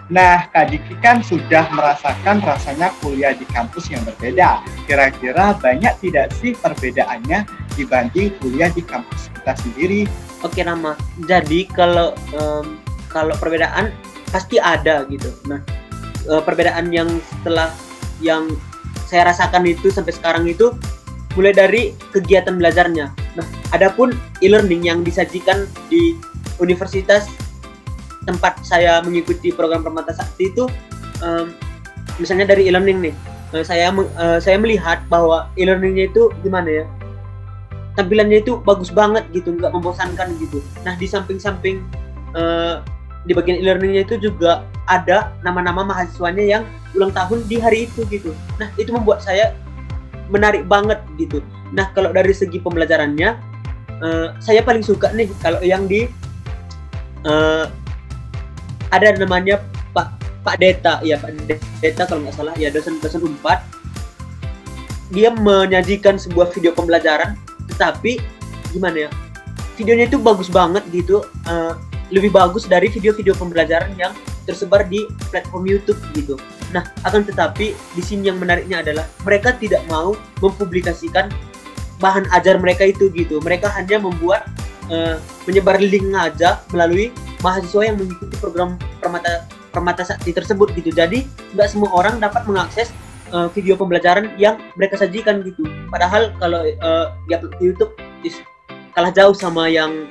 Nah, 0.09 0.49
Kak 0.49 0.73
Diki 0.73 0.97
kan 1.05 1.21
sudah 1.21 1.68
merasakan 1.68 2.40
rasanya 2.40 2.88
kuliah 3.05 3.37
di 3.37 3.44
kampus 3.53 3.92
yang 3.92 4.01
berbeda. 4.09 4.64
Kira-kira 4.88 5.53
banyak 5.61 5.92
tidak 6.01 6.33
sih 6.40 6.57
perbedaannya 6.57 7.44
dibanding 7.77 8.33
kuliah 8.40 8.73
di 8.73 8.81
kampus 8.81 9.29
kita 9.37 9.53
sendiri? 9.61 10.09
Oke 10.40 10.64
nama. 10.64 10.97
Jadi 11.29 11.68
kalau 11.68 12.16
em, 12.33 12.81
kalau 13.12 13.37
perbedaan 13.37 13.92
pasti 14.33 14.57
ada 14.57 15.05
gitu. 15.12 15.29
Nah 15.44 15.61
eh, 16.25 16.42
perbedaan 16.42 16.88
yang 16.88 17.09
setelah 17.29 17.68
yang 18.25 18.49
saya 19.05 19.29
rasakan 19.29 19.68
itu 19.68 19.92
sampai 19.92 20.12
sekarang 20.16 20.49
itu 20.49 20.73
mulai 21.37 21.53
dari 21.53 21.83
kegiatan 22.16 22.57
belajarnya. 22.57 23.12
Nah 23.37 23.47
adapun 23.77 24.16
e-learning 24.40 24.88
yang 24.88 25.01
disajikan 25.05 25.68
di 25.92 26.16
universitas 26.59 27.29
tempat 28.28 28.60
saya 28.60 29.00
mengikuti 29.00 29.48
program 29.48 29.80
Permata 29.80 30.12
Sakti 30.12 30.52
itu 30.52 30.68
em, 31.24 31.56
misalnya 32.20 32.52
dari 32.52 32.68
e-learning 32.68 33.00
nih. 33.08 33.14
eh, 33.56 33.64
saya 33.64 33.88
eh, 33.88 34.38
saya 34.44 34.60
melihat 34.60 35.00
bahwa 35.08 35.48
e-learningnya 35.56 36.12
itu 36.12 36.28
gimana 36.44 36.68
ya? 36.68 36.84
tampilannya 37.98 38.46
itu 38.46 38.62
bagus 38.62 38.94
banget 38.94 39.26
gitu, 39.34 39.58
nggak 39.58 39.74
membosankan 39.74 40.38
gitu. 40.38 40.62
Nah 40.86 40.94
di 40.94 41.10
samping-samping 41.10 41.82
eh, 42.38 42.78
di 43.26 43.34
bagian 43.34 43.58
e-learningnya 43.58 44.06
itu 44.06 44.22
juga 44.22 44.62
ada 44.86 45.34
nama-nama 45.42 45.82
mahasiswanya 45.82 46.46
yang 46.46 46.62
ulang 46.94 47.10
tahun 47.10 47.42
di 47.50 47.58
hari 47.58 47.90
itu 47.90 48.06
gitu. 48.06 48.30
Nah 48.62 48.70
itu 48.78 48.94
membuat 48.94 49.26
saya 49.26 49.50
menarik 50.30 50.62
banget 50.70 51.02
gitu. 51.18 51.42
Nah 51.74 51.90
kalau 51.90 52.14
dari 52.14 52.30
segi 52.30 52.62
pembelajarannya, 52.62 53.34
eh, 53.98 54.28
saya 54.38 54.62
paling 54.62 54.86
suka 54.86 55.10
nih 55.10 55.26
kalau 55.42 55.58
yang 55.66 55.90
di 55.90 56.06
eh, 57.26 57.66
ada 58.88 59.14
namanya 59.16 59.61
Pak 59.92 60.09
Pak 60.44 60.57
Deta, 60.61 61.01
ya 61.05 61.20
Pak 61.20 61.35
Deta 61.83 62.03
kalau 62.09 62.24
nggak 62.24 62.37
salah, 62.37 62.55
ya 62.57 62.72
dosen 62.72 62.96
dosen 63.03 63.20
unpad. 63.24 63.61
Dia 65.12 65.33
menyajikan 65.33 66.20
sebuah 66.20 66.53
video 66.53 66.77
pembelajaran. 66.77 67.37
Tetapi 67.68 68.20
gimana 68.72 69.09
ya? 69.09 69.11
Videonya 69.77 70.11
itu 70.11 70.18
bagus 70.20 70.48
banget 70.53 70.85
gitu. 70.92 71.24
Eh, 71.48 71.72
lebih 72.09 72.33
bagus 72.33 72.64
dari 72.64 72.88
video-video 72.88 73.37
pembelajaran 73.37 73.92
yang 74.01 74.12
tersebar 74.48 74.88
di 74.88 75.05
platform 75.29 75.68
YouTube 75.68 76.01
gitu. 76.16 76.40
Nah 76.72 76.85
akan 77.05 77.24
tetapi 77.29 77.77
di 77.77 78.03
sini 78.03 78.33
yang 78.33 78.40
menariknya 78.40 78.81
adalah 78.81 79.05
mereka 79.24 79.53
tidak 79.57 79.85
mau 79.92 80.16
mempublikasikan 80.40 81.29
bahan 82.01 82.24
ajar 82.33 82.57
mereka 82.57 82.88
itu 82.88 83.12
gitu. 83.12 83.44
Mereka 83.44 83.68
hanya 83.77 84.01
membuat 84.01 84.48
eh, 84.88 85.20
menyebar 85.44 85.77
link 85.77 86.09
aja 86.16 86.64
melalui 86.72 87.12
mahasiswa 87.44 87.83
yang 87.87 87.96
mengikuti 87.98 88.35
program 88.38 88.81
permata 88.98 89.46
permata 89.70 90.03
sakti 90.03 90.35
tersebut 90.35 90.74
gitu 90.74 90.90
jadi 90.90 91.22
nggak 91.55 91.68
semua 91.70 91.90
orang 91.94 92.18
dapat 92.18 92.42
mengakses 92.48 92.90
eh, 93.31 93.48
video 93.53 93.77
pembelajaran 93.77 94.35
yang 94.40 94.59
mereka 94.74 94.98
sajikan 94.98 95.44
gitu. 95.44 95.62
Padahal 95.92 96.33
kalau 96.40 96.64
di 96.64 97.64
YouTube 97.64 97.92
kalah 98.96 99.14
jauh 99.14 99.37
sama 99.37 99.70
yang 99.70 100.11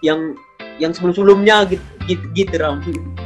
yang 0.00 0.32
yang 0.80 0.90
sebelum-sebelumnya 0.90 1.68
gitu 1.70 1.84
gitu, 2.08 2.24
gitu 2.36 2.54
Ram. 2.60 2.80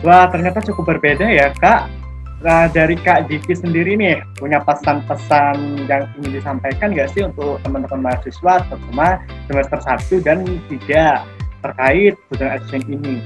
Wah, 0.07 0.31
ternyata 0.31 0.63
cukup 0.63 0.97
berbeda 0.97 1.27
ya, 1.27 1.51
Kak. 1.59 1.91
Nah, 2.39 2.71
dari 2.71 2.95
Kak 2.95 3.27
Diki 3.27 3.51
sendiri 3.51 3.99
nih, 3.99 4.23
punya 4.39 4.63
pesan-pesan 4.63 5.91
yang 5.91 6.07
ingin 6.23 6.39
disampaikan 6.39 6.95
nggak 6.95 7.11
sih 7.11 7.27
untuk 7.27 7.59
teman-teman 7.67 8.15
mahasiswa, 8.15 8.63
terutama 8.71 9.19
semester 9.51 9.79
1 10.23 10.23
dan 10.23 10.47
3 10.71 11.38
terkait 11.62 12.14
student 12.29 12.53
exchange 12.59 12.87
ini? 12.88 13.23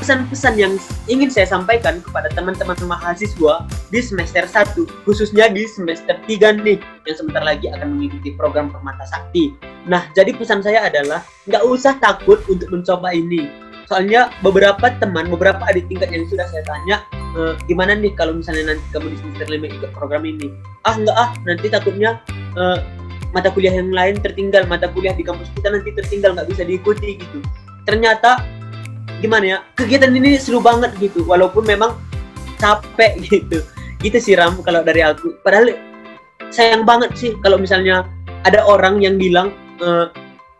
Pesan-pesan 0.00 0.56
yang 0.56 0.72
ingin 1.12 1.28
saya 1.28 1.44
sampaikan 1.44 2.00
kepada 2.00 2.32
teman-teman 2.32 2.72
mahasiswa 2.88 3.68
di 3.92 4.00
semester 4.00 4.48
1, 4.48 5.04
khususnya 5.04 5.52
di 5.52 5.68
semester 5.68 6.16
3 6.24 6.56
nih, 6.64 6.80
yang 7.04 7.16
sebentar 7.20 7.44
lagi 7.44 7.68
akan 7.68 8.00
mengikuti 8.00 8.32
program 8.32 8.72
Permata 8.72 9.04
Sakti. 9.04 9.52
Nah, 9.84 10.08
jadi 10.16 10.32
pesan 10.32 10.64
saya 10.64 10.88
adalah 10.88 11.20
nggak 11.44 11.60
usah 11.68 12.00
takut 12.00 12.40
untuk 12.48 12.72
mencoba 12.72 13.12
ini. 13.12 13.52
Soalnya 13.92 14.32
beberapa 14.40 14.88
teman, 14.96 15.28
beberapa 15.28 15.60
adik 15.68 15.92
tingkat 15.92 16.08
yang 16.08 16.24
sudah 16.32 16.48
saya 16.48 16.64
tanya, 16.64 17.04
"Eh, 17.36 17.52
gimana 17.68 17.92
nih 17.92 18.16
kalau 18.16 18.32
misalnya 18.40 18.72
nanti 18.72 18.86
kamu 18.96 19.12
di 19.12 19.18
semester 19.20 19.46
5 19.52 19.68
ikut 19.68 19.92
program 19.92 20.24
ini? 20.24 20.48
Ah, 20.88 20.96
nggak 20.96 21.16
ah, 21.16 21.28
nanti 21.44 21.68
takutnya 21.68 22.24
eh, 22.56 22.78
mata 23.36 23.52
kuliah 23.52 23.74
yang 23.74 23.92
lain 23.94 24.18
tertinggal, 24.18 24.66
mata 24.66 24.90
kuliah 24.90 25.14
di 25.14 25.22
kampus 25.22 25.52
kita 25.54 25.70
nanti 25.70 25.92
tertinggal, 25.94 26.34
nggak 26.34 26.48
bisa 26.50 26.62
diikuti 26.66 27.20
gitu. 27.20 27.38
Ternyata 27.84 28.42
gimana 29.20 29.44
ya 29.44 29.58
kegiatan 29.76 30.12
ini 30.12 30.40
seru 30.40 30.60
banget 30.64 30.92
gitu. 31.00 31.24
Walaupun 31.24 31.64
memang 31.66 31.96
capek 32.60 33.20
gitu. 33.28 33.64
Gitu 34.00 34.16
sih 34.16 34.34
Ram 34.36 34.60
kalau 34.64 34.80
dari 34.80 35.04
aku. 35.04 35.36
Padahal 35.44 35.76
sayang 36.50 36.88
banget 36.88 37.12
sih 37.16 37.30
kalau 37.44 37.60
misalnya 37.60 38.08
ada 38.48 38.64
orang 38.64 39.00
yang 39.04 39.20
bilang 39.20 39.52
eh, 39.80 40.08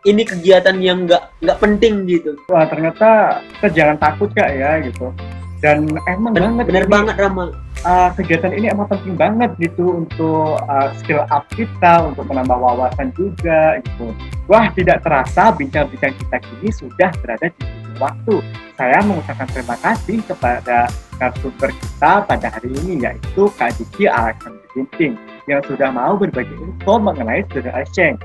ini 0.05 0.25
kegiatan 0.25 0.81
yang 0.81 1.05
nggak 1.05 1.29
nggak 1.45 1.57
penting 1.61 2.09
gitu. 2.09 2.37
Wah 2.49 2.65
ternyata 2.65 3.41
kita 3.57 3.67
jangan 3.69 3.97
takut 4.01 4.29
kak 4.33 4.49
ya 4.49 4.81
gitu. 4.81 5.13
Dan 5.61 5.85
emang 6.09 6.33
bener, 6.33 6.49
banget 6.49 6.65
bener 6.65 6.83
ini, 6.85 6.91
banget 6.91 7.15
Rama 7.21 7.43
uh, 7.85 8.09
kegiatan 8.17 8.51
ini 8.57 8.67
emang 8.73 8.89
penting 8.89 9.13
banget 9.13 9.53
gitu 9.61 10.01
untuk 10.01 10.57
uh, 10.65 10.89
skill 10.97 11.21
up 11.29 11.45
kita, 11.53 12.01
untuk 12.09 12.25
menambah 12.25 12.57
wawasan 12.57 13.13
juga 13.13 13.77
gitu. 13.85 14.09
Wah 14.49 14.73
tidak 14.73 15.05
terasa 15.05 15.53
bincang-bincang 15.53 16.17
kita 16.17 16.37
kini 16.41 16.69
sudah 16.73 17.09
berada 17.21 17.47
di 17.53 17.65
waktu. 18.01 18.41
Saya 18.73 19.05
mengucapkan 19.05 19.45
terima 19.53 19.77
kasih 19.77 20.25
kepada 20.25 20.89
narasumber 21.21 21.69
kita 21.69 22.25
pada 22.25 22.47
hari 22.49 22.73
ini 22.81 23.05
yaitu 23.05 23.45
Kak 23.53 23.77
Diki 23.77 24.09
Alexander 24.09 24.65
Ginting 24.73 25.13
yang 25.45 25.61
sudah 25.69 25.93
mau 25.93 26.17
berbagi 26.17 26.57
info 26.57 26.97
mengenai 26.97 27.45
student 27.53 27.77
exchange 27.77 28.17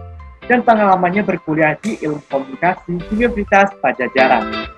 dan 0.48 0.64
pengalamannya 0.64 1.20
berkuliah 1.20 1.76
di 1.84 2.00
ilmu 2.00 2.22
komunikasi 2.32 2.96
Universitas 3.12 3.74
Pajajaran. 3.84 4.75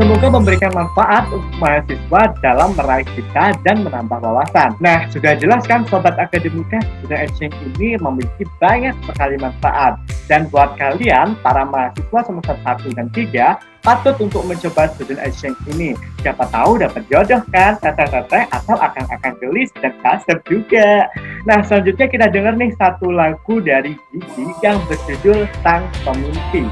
Semoga 0.00 0.32
memberikan 0.32 0.72
manfaat 0.72 1.28
untuk 1.28 1.52
mahasiswa 1.60 2.32
dalam 2.40 2.72
meraih 2.72 3.04
cita 3.12 3.52
dan 3.60 3.84
menambah 3.84 4.24
wawasan. 4.24 4.72
Nah, 4.80 5.04
sudah 5.12 5.36
jelas 5.36 5.68
kan 5.68 5.84
Sobat 5.84 6.16
Akademika, 6.16 6.80
Student 6.80 7.20
Exchange 7.28 7.56
ini 7.76 8.00
memiliki 8.00 8.48
banyak 8.56 8.96
sekali 9.04 9.36
manfaat. 9.36 10.00
Dan 10.32 10.48
buat 10.48 10.80
kalian, 10.80 11.36
para 11.44 11.68
mahasiswa 11.68 12.24
semester 12.24 12.56
1 12.64 12.96
dan 12.96 13.12
3, 13.12 13.60
patut 13.84 14.16
untuk 14.16 14.48
mencoba 14.48 14.88
Student 14.96 15.20
Exchange 15.28 15.60
ini. 15.76 15.92
Siapa 16.24 16.48
tahu 16.48 16.80
dapat 16.80 17.04
jodoh 17.12 17.44
kan, 17.52 17.76
teteh-teteh, 17.76 18.48
atau 18.48 18.80
akan-akan 18.80 19.32
gelis 19.44 19.68
dan 19.84 19.92
kasep 20.00 20.40
juga. 20.48 21.04
Nah, 21.44 21.60
selanjutnya 21.60 22.08
kita 22.08 22.26
dengar 22.32 22.56
nih 22.56 22.72
satu 22.80 23.12
lagu 23.12 23.60
dari 23.60 23.92
Gigi 24.08 24.56
yang 24.64 24.80
berjudul 24.88 25.44
Sang 25.60 25.84
Pemimpi. 26.00 26.64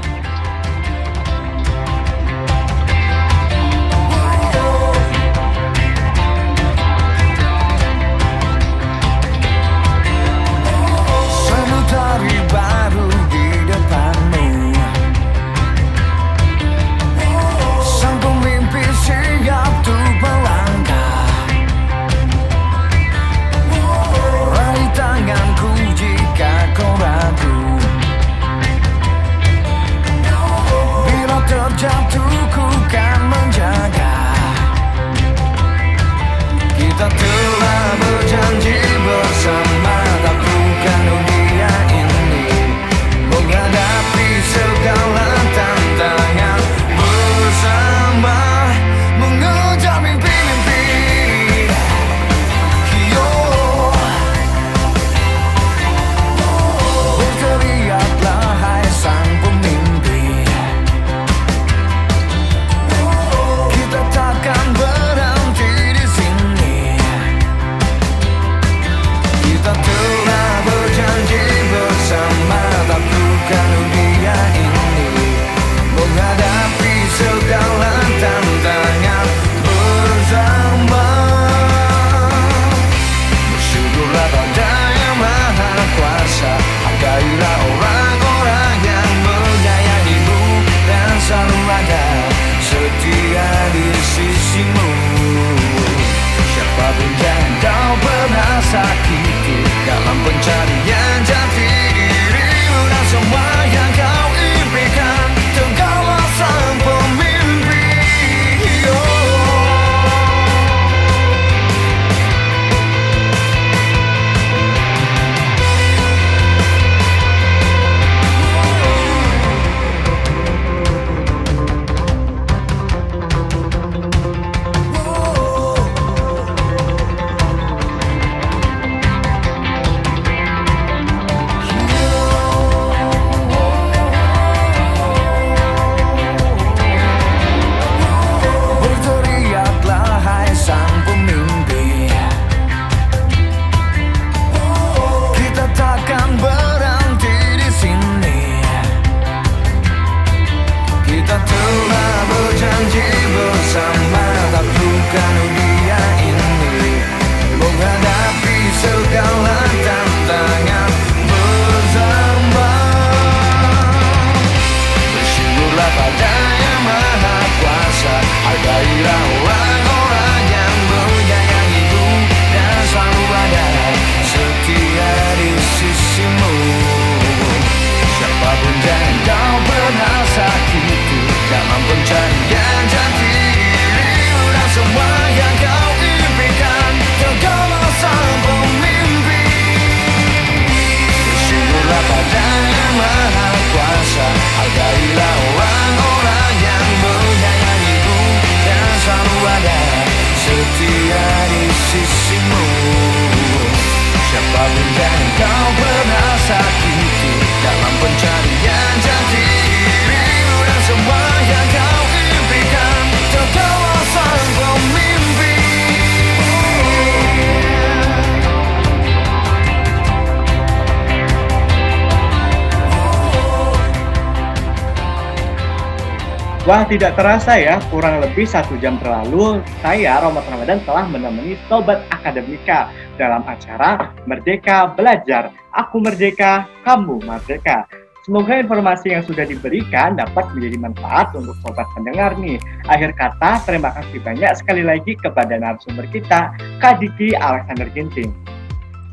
Wah 226.71 226.87
tidak 226.87 227.19
terasa 227.19 227.59
ya, 227.59 227.83
kurang 227.91 228.23
lebih 228.23 228.47
satu 228.47 228.79
jam 228.79 228.95
berlalu, 228.95 229.59
saya 229.83 230.23
Romat 230.23 230.47
Ramadan 230.47 230.79
telah 230.87 231.03
menemani 231.03 231.59
Sobat 231.67 231.99
Akademika 232.15 232.87
dalam 233.19 233.43
acara 233.43 234.15
Merdeka 234.23 234.87
Belajar. 234.95 235.51
Aku 235.75 235.99
merdeka, 235.99 236.71
kamu 236.87 237.27
merdeka. 237.27 237.91
Semoga 238.23 238.55
informasi 238.55 239.11
yang 239.11 239.19
sudah 239.27 239.43
diberikan 239.43 240.15
dapat 240.15 240.47
menjadi 240.55 240.79
manfaat 240.79 241.35
untuk 241.35 241.59
sobat 241.59 241.91
pendengar 241.91 242.39
nih. 242.39 242.55
Akhir 242.87 243.19
kata, 243.19 243.67
terima 243.67 243.91
kasih 243.91 244.23
banyak 244.23 244.55
sekali 244.55 244.87
lagi 244.87 245.19
kepada 245.19 245.51
narasumber 245.59 246.07
kita, 246.07 246.55
Kak 246.79 247.03
Diki 247.03 247.35
Alexander 247.35 247.91
Ginting. 247.91 248.31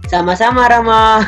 Sama-sama 0.07 0.71
Rama. 0.71 1.27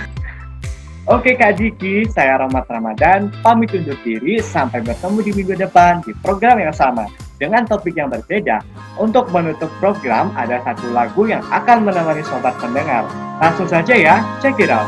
Oke 1.11 1.35
Kak 1.35 1.59
Diki, 1.59 2.07
saya 2.07 2.39
Rahmat 2.39 2.71
Ramadan, 2.71 3.35
pamit 3.43 3.75
undur 3.75 3.99
diri 4.07 4.39
sampai 4.39 4.79
bertemu 4.79 5.19
di 5.27 5.31
minggu 5.35 5.59
depan 5.59 5.99
di 6.07 6.15
program 6.23 6.63
yang 6.63 6.71
sama 6.71 7.03
dengan 7.35 7.67
topik 7.67 7.99
yang 7.99 8.15
berbeda. 8.15 8.63
Untuk 8.95 9.27
menutup 9.35 9.67
program, 9.83 10.31
ada 10.39 10.63
satu 10.63 10.87
lagu 10.95 11.27
yang 11.27 11.43
akan 11.51 11.83
menemani 11.83 12.23
sobat 12.23 12.55
pendengar. 12.63 13.11
Langsung 13.43 13.67
saja 13.67 13.91
ya, 13.91 14.23
check 14.39 14.55
it 14.63 14.71
out. 14.71 14.87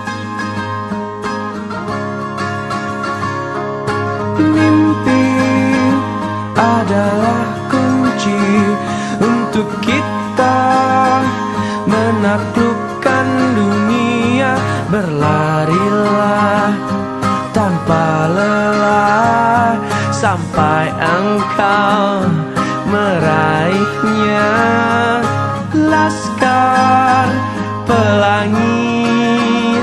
Mimpi 4.39 5.27
adalah 6.55 7.51
kunci 7.67 8.39
untuk 9.19 9.67
kita 9.83 10.55
menaklukkan 11.91 13.52
berlarilah 14.93 16.69
tanpa 17.57 18.29
lelah 18.29 19.81
sampai 20.13 20.93
engkau 20.93 22.29
meraihnya. 22.93 24.53
Laskar 25.73 27.33
pelangi 27.89 29.81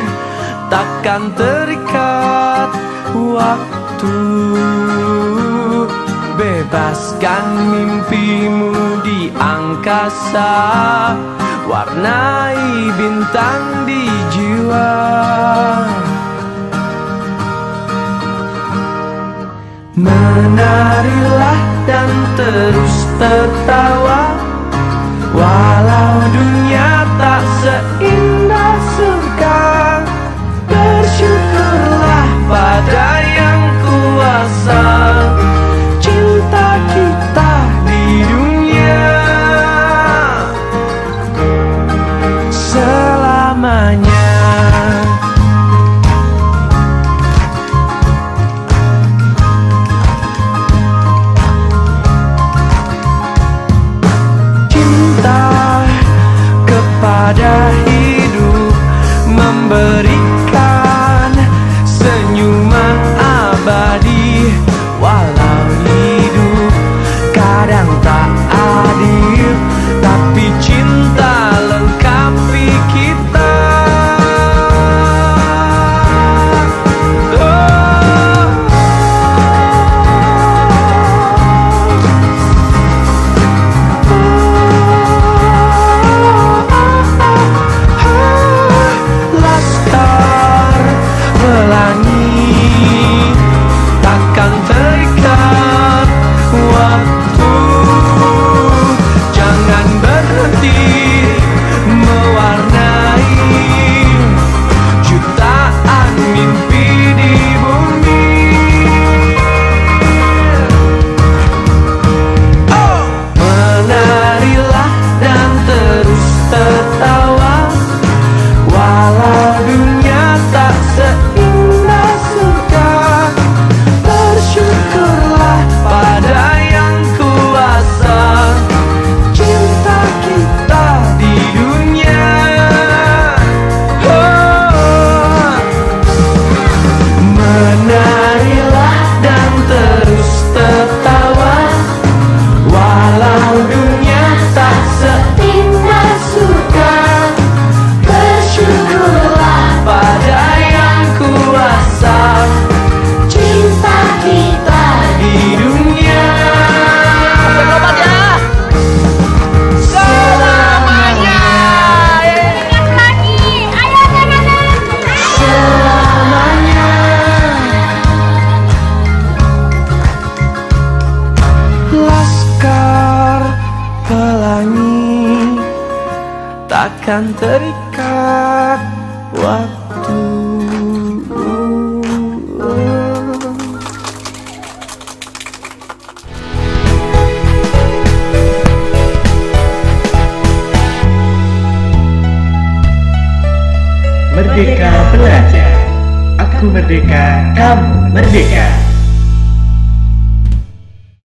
takkan 0.69 1.33
terikat 1.33 2.69
waktu. 3.17 4.21
Bebaskan 6.39 7.45
mimpimu 7.67 8.71
di 9.03 9.27
angkasa 9.35 10.55
warnai 11.69 12.89
bintang 12.97 13.85
di 13.85 14.09
jiwa. 14.33 14.89
Menarilah 19.93 21.61
dan 21.85 22.09
terus 22.33 22.97
tertawa. 23.21 24.33
Walau 25.29 26.25
dunia 26.33 27.05
tak 27.21 27.45
seindah 27.61 27.88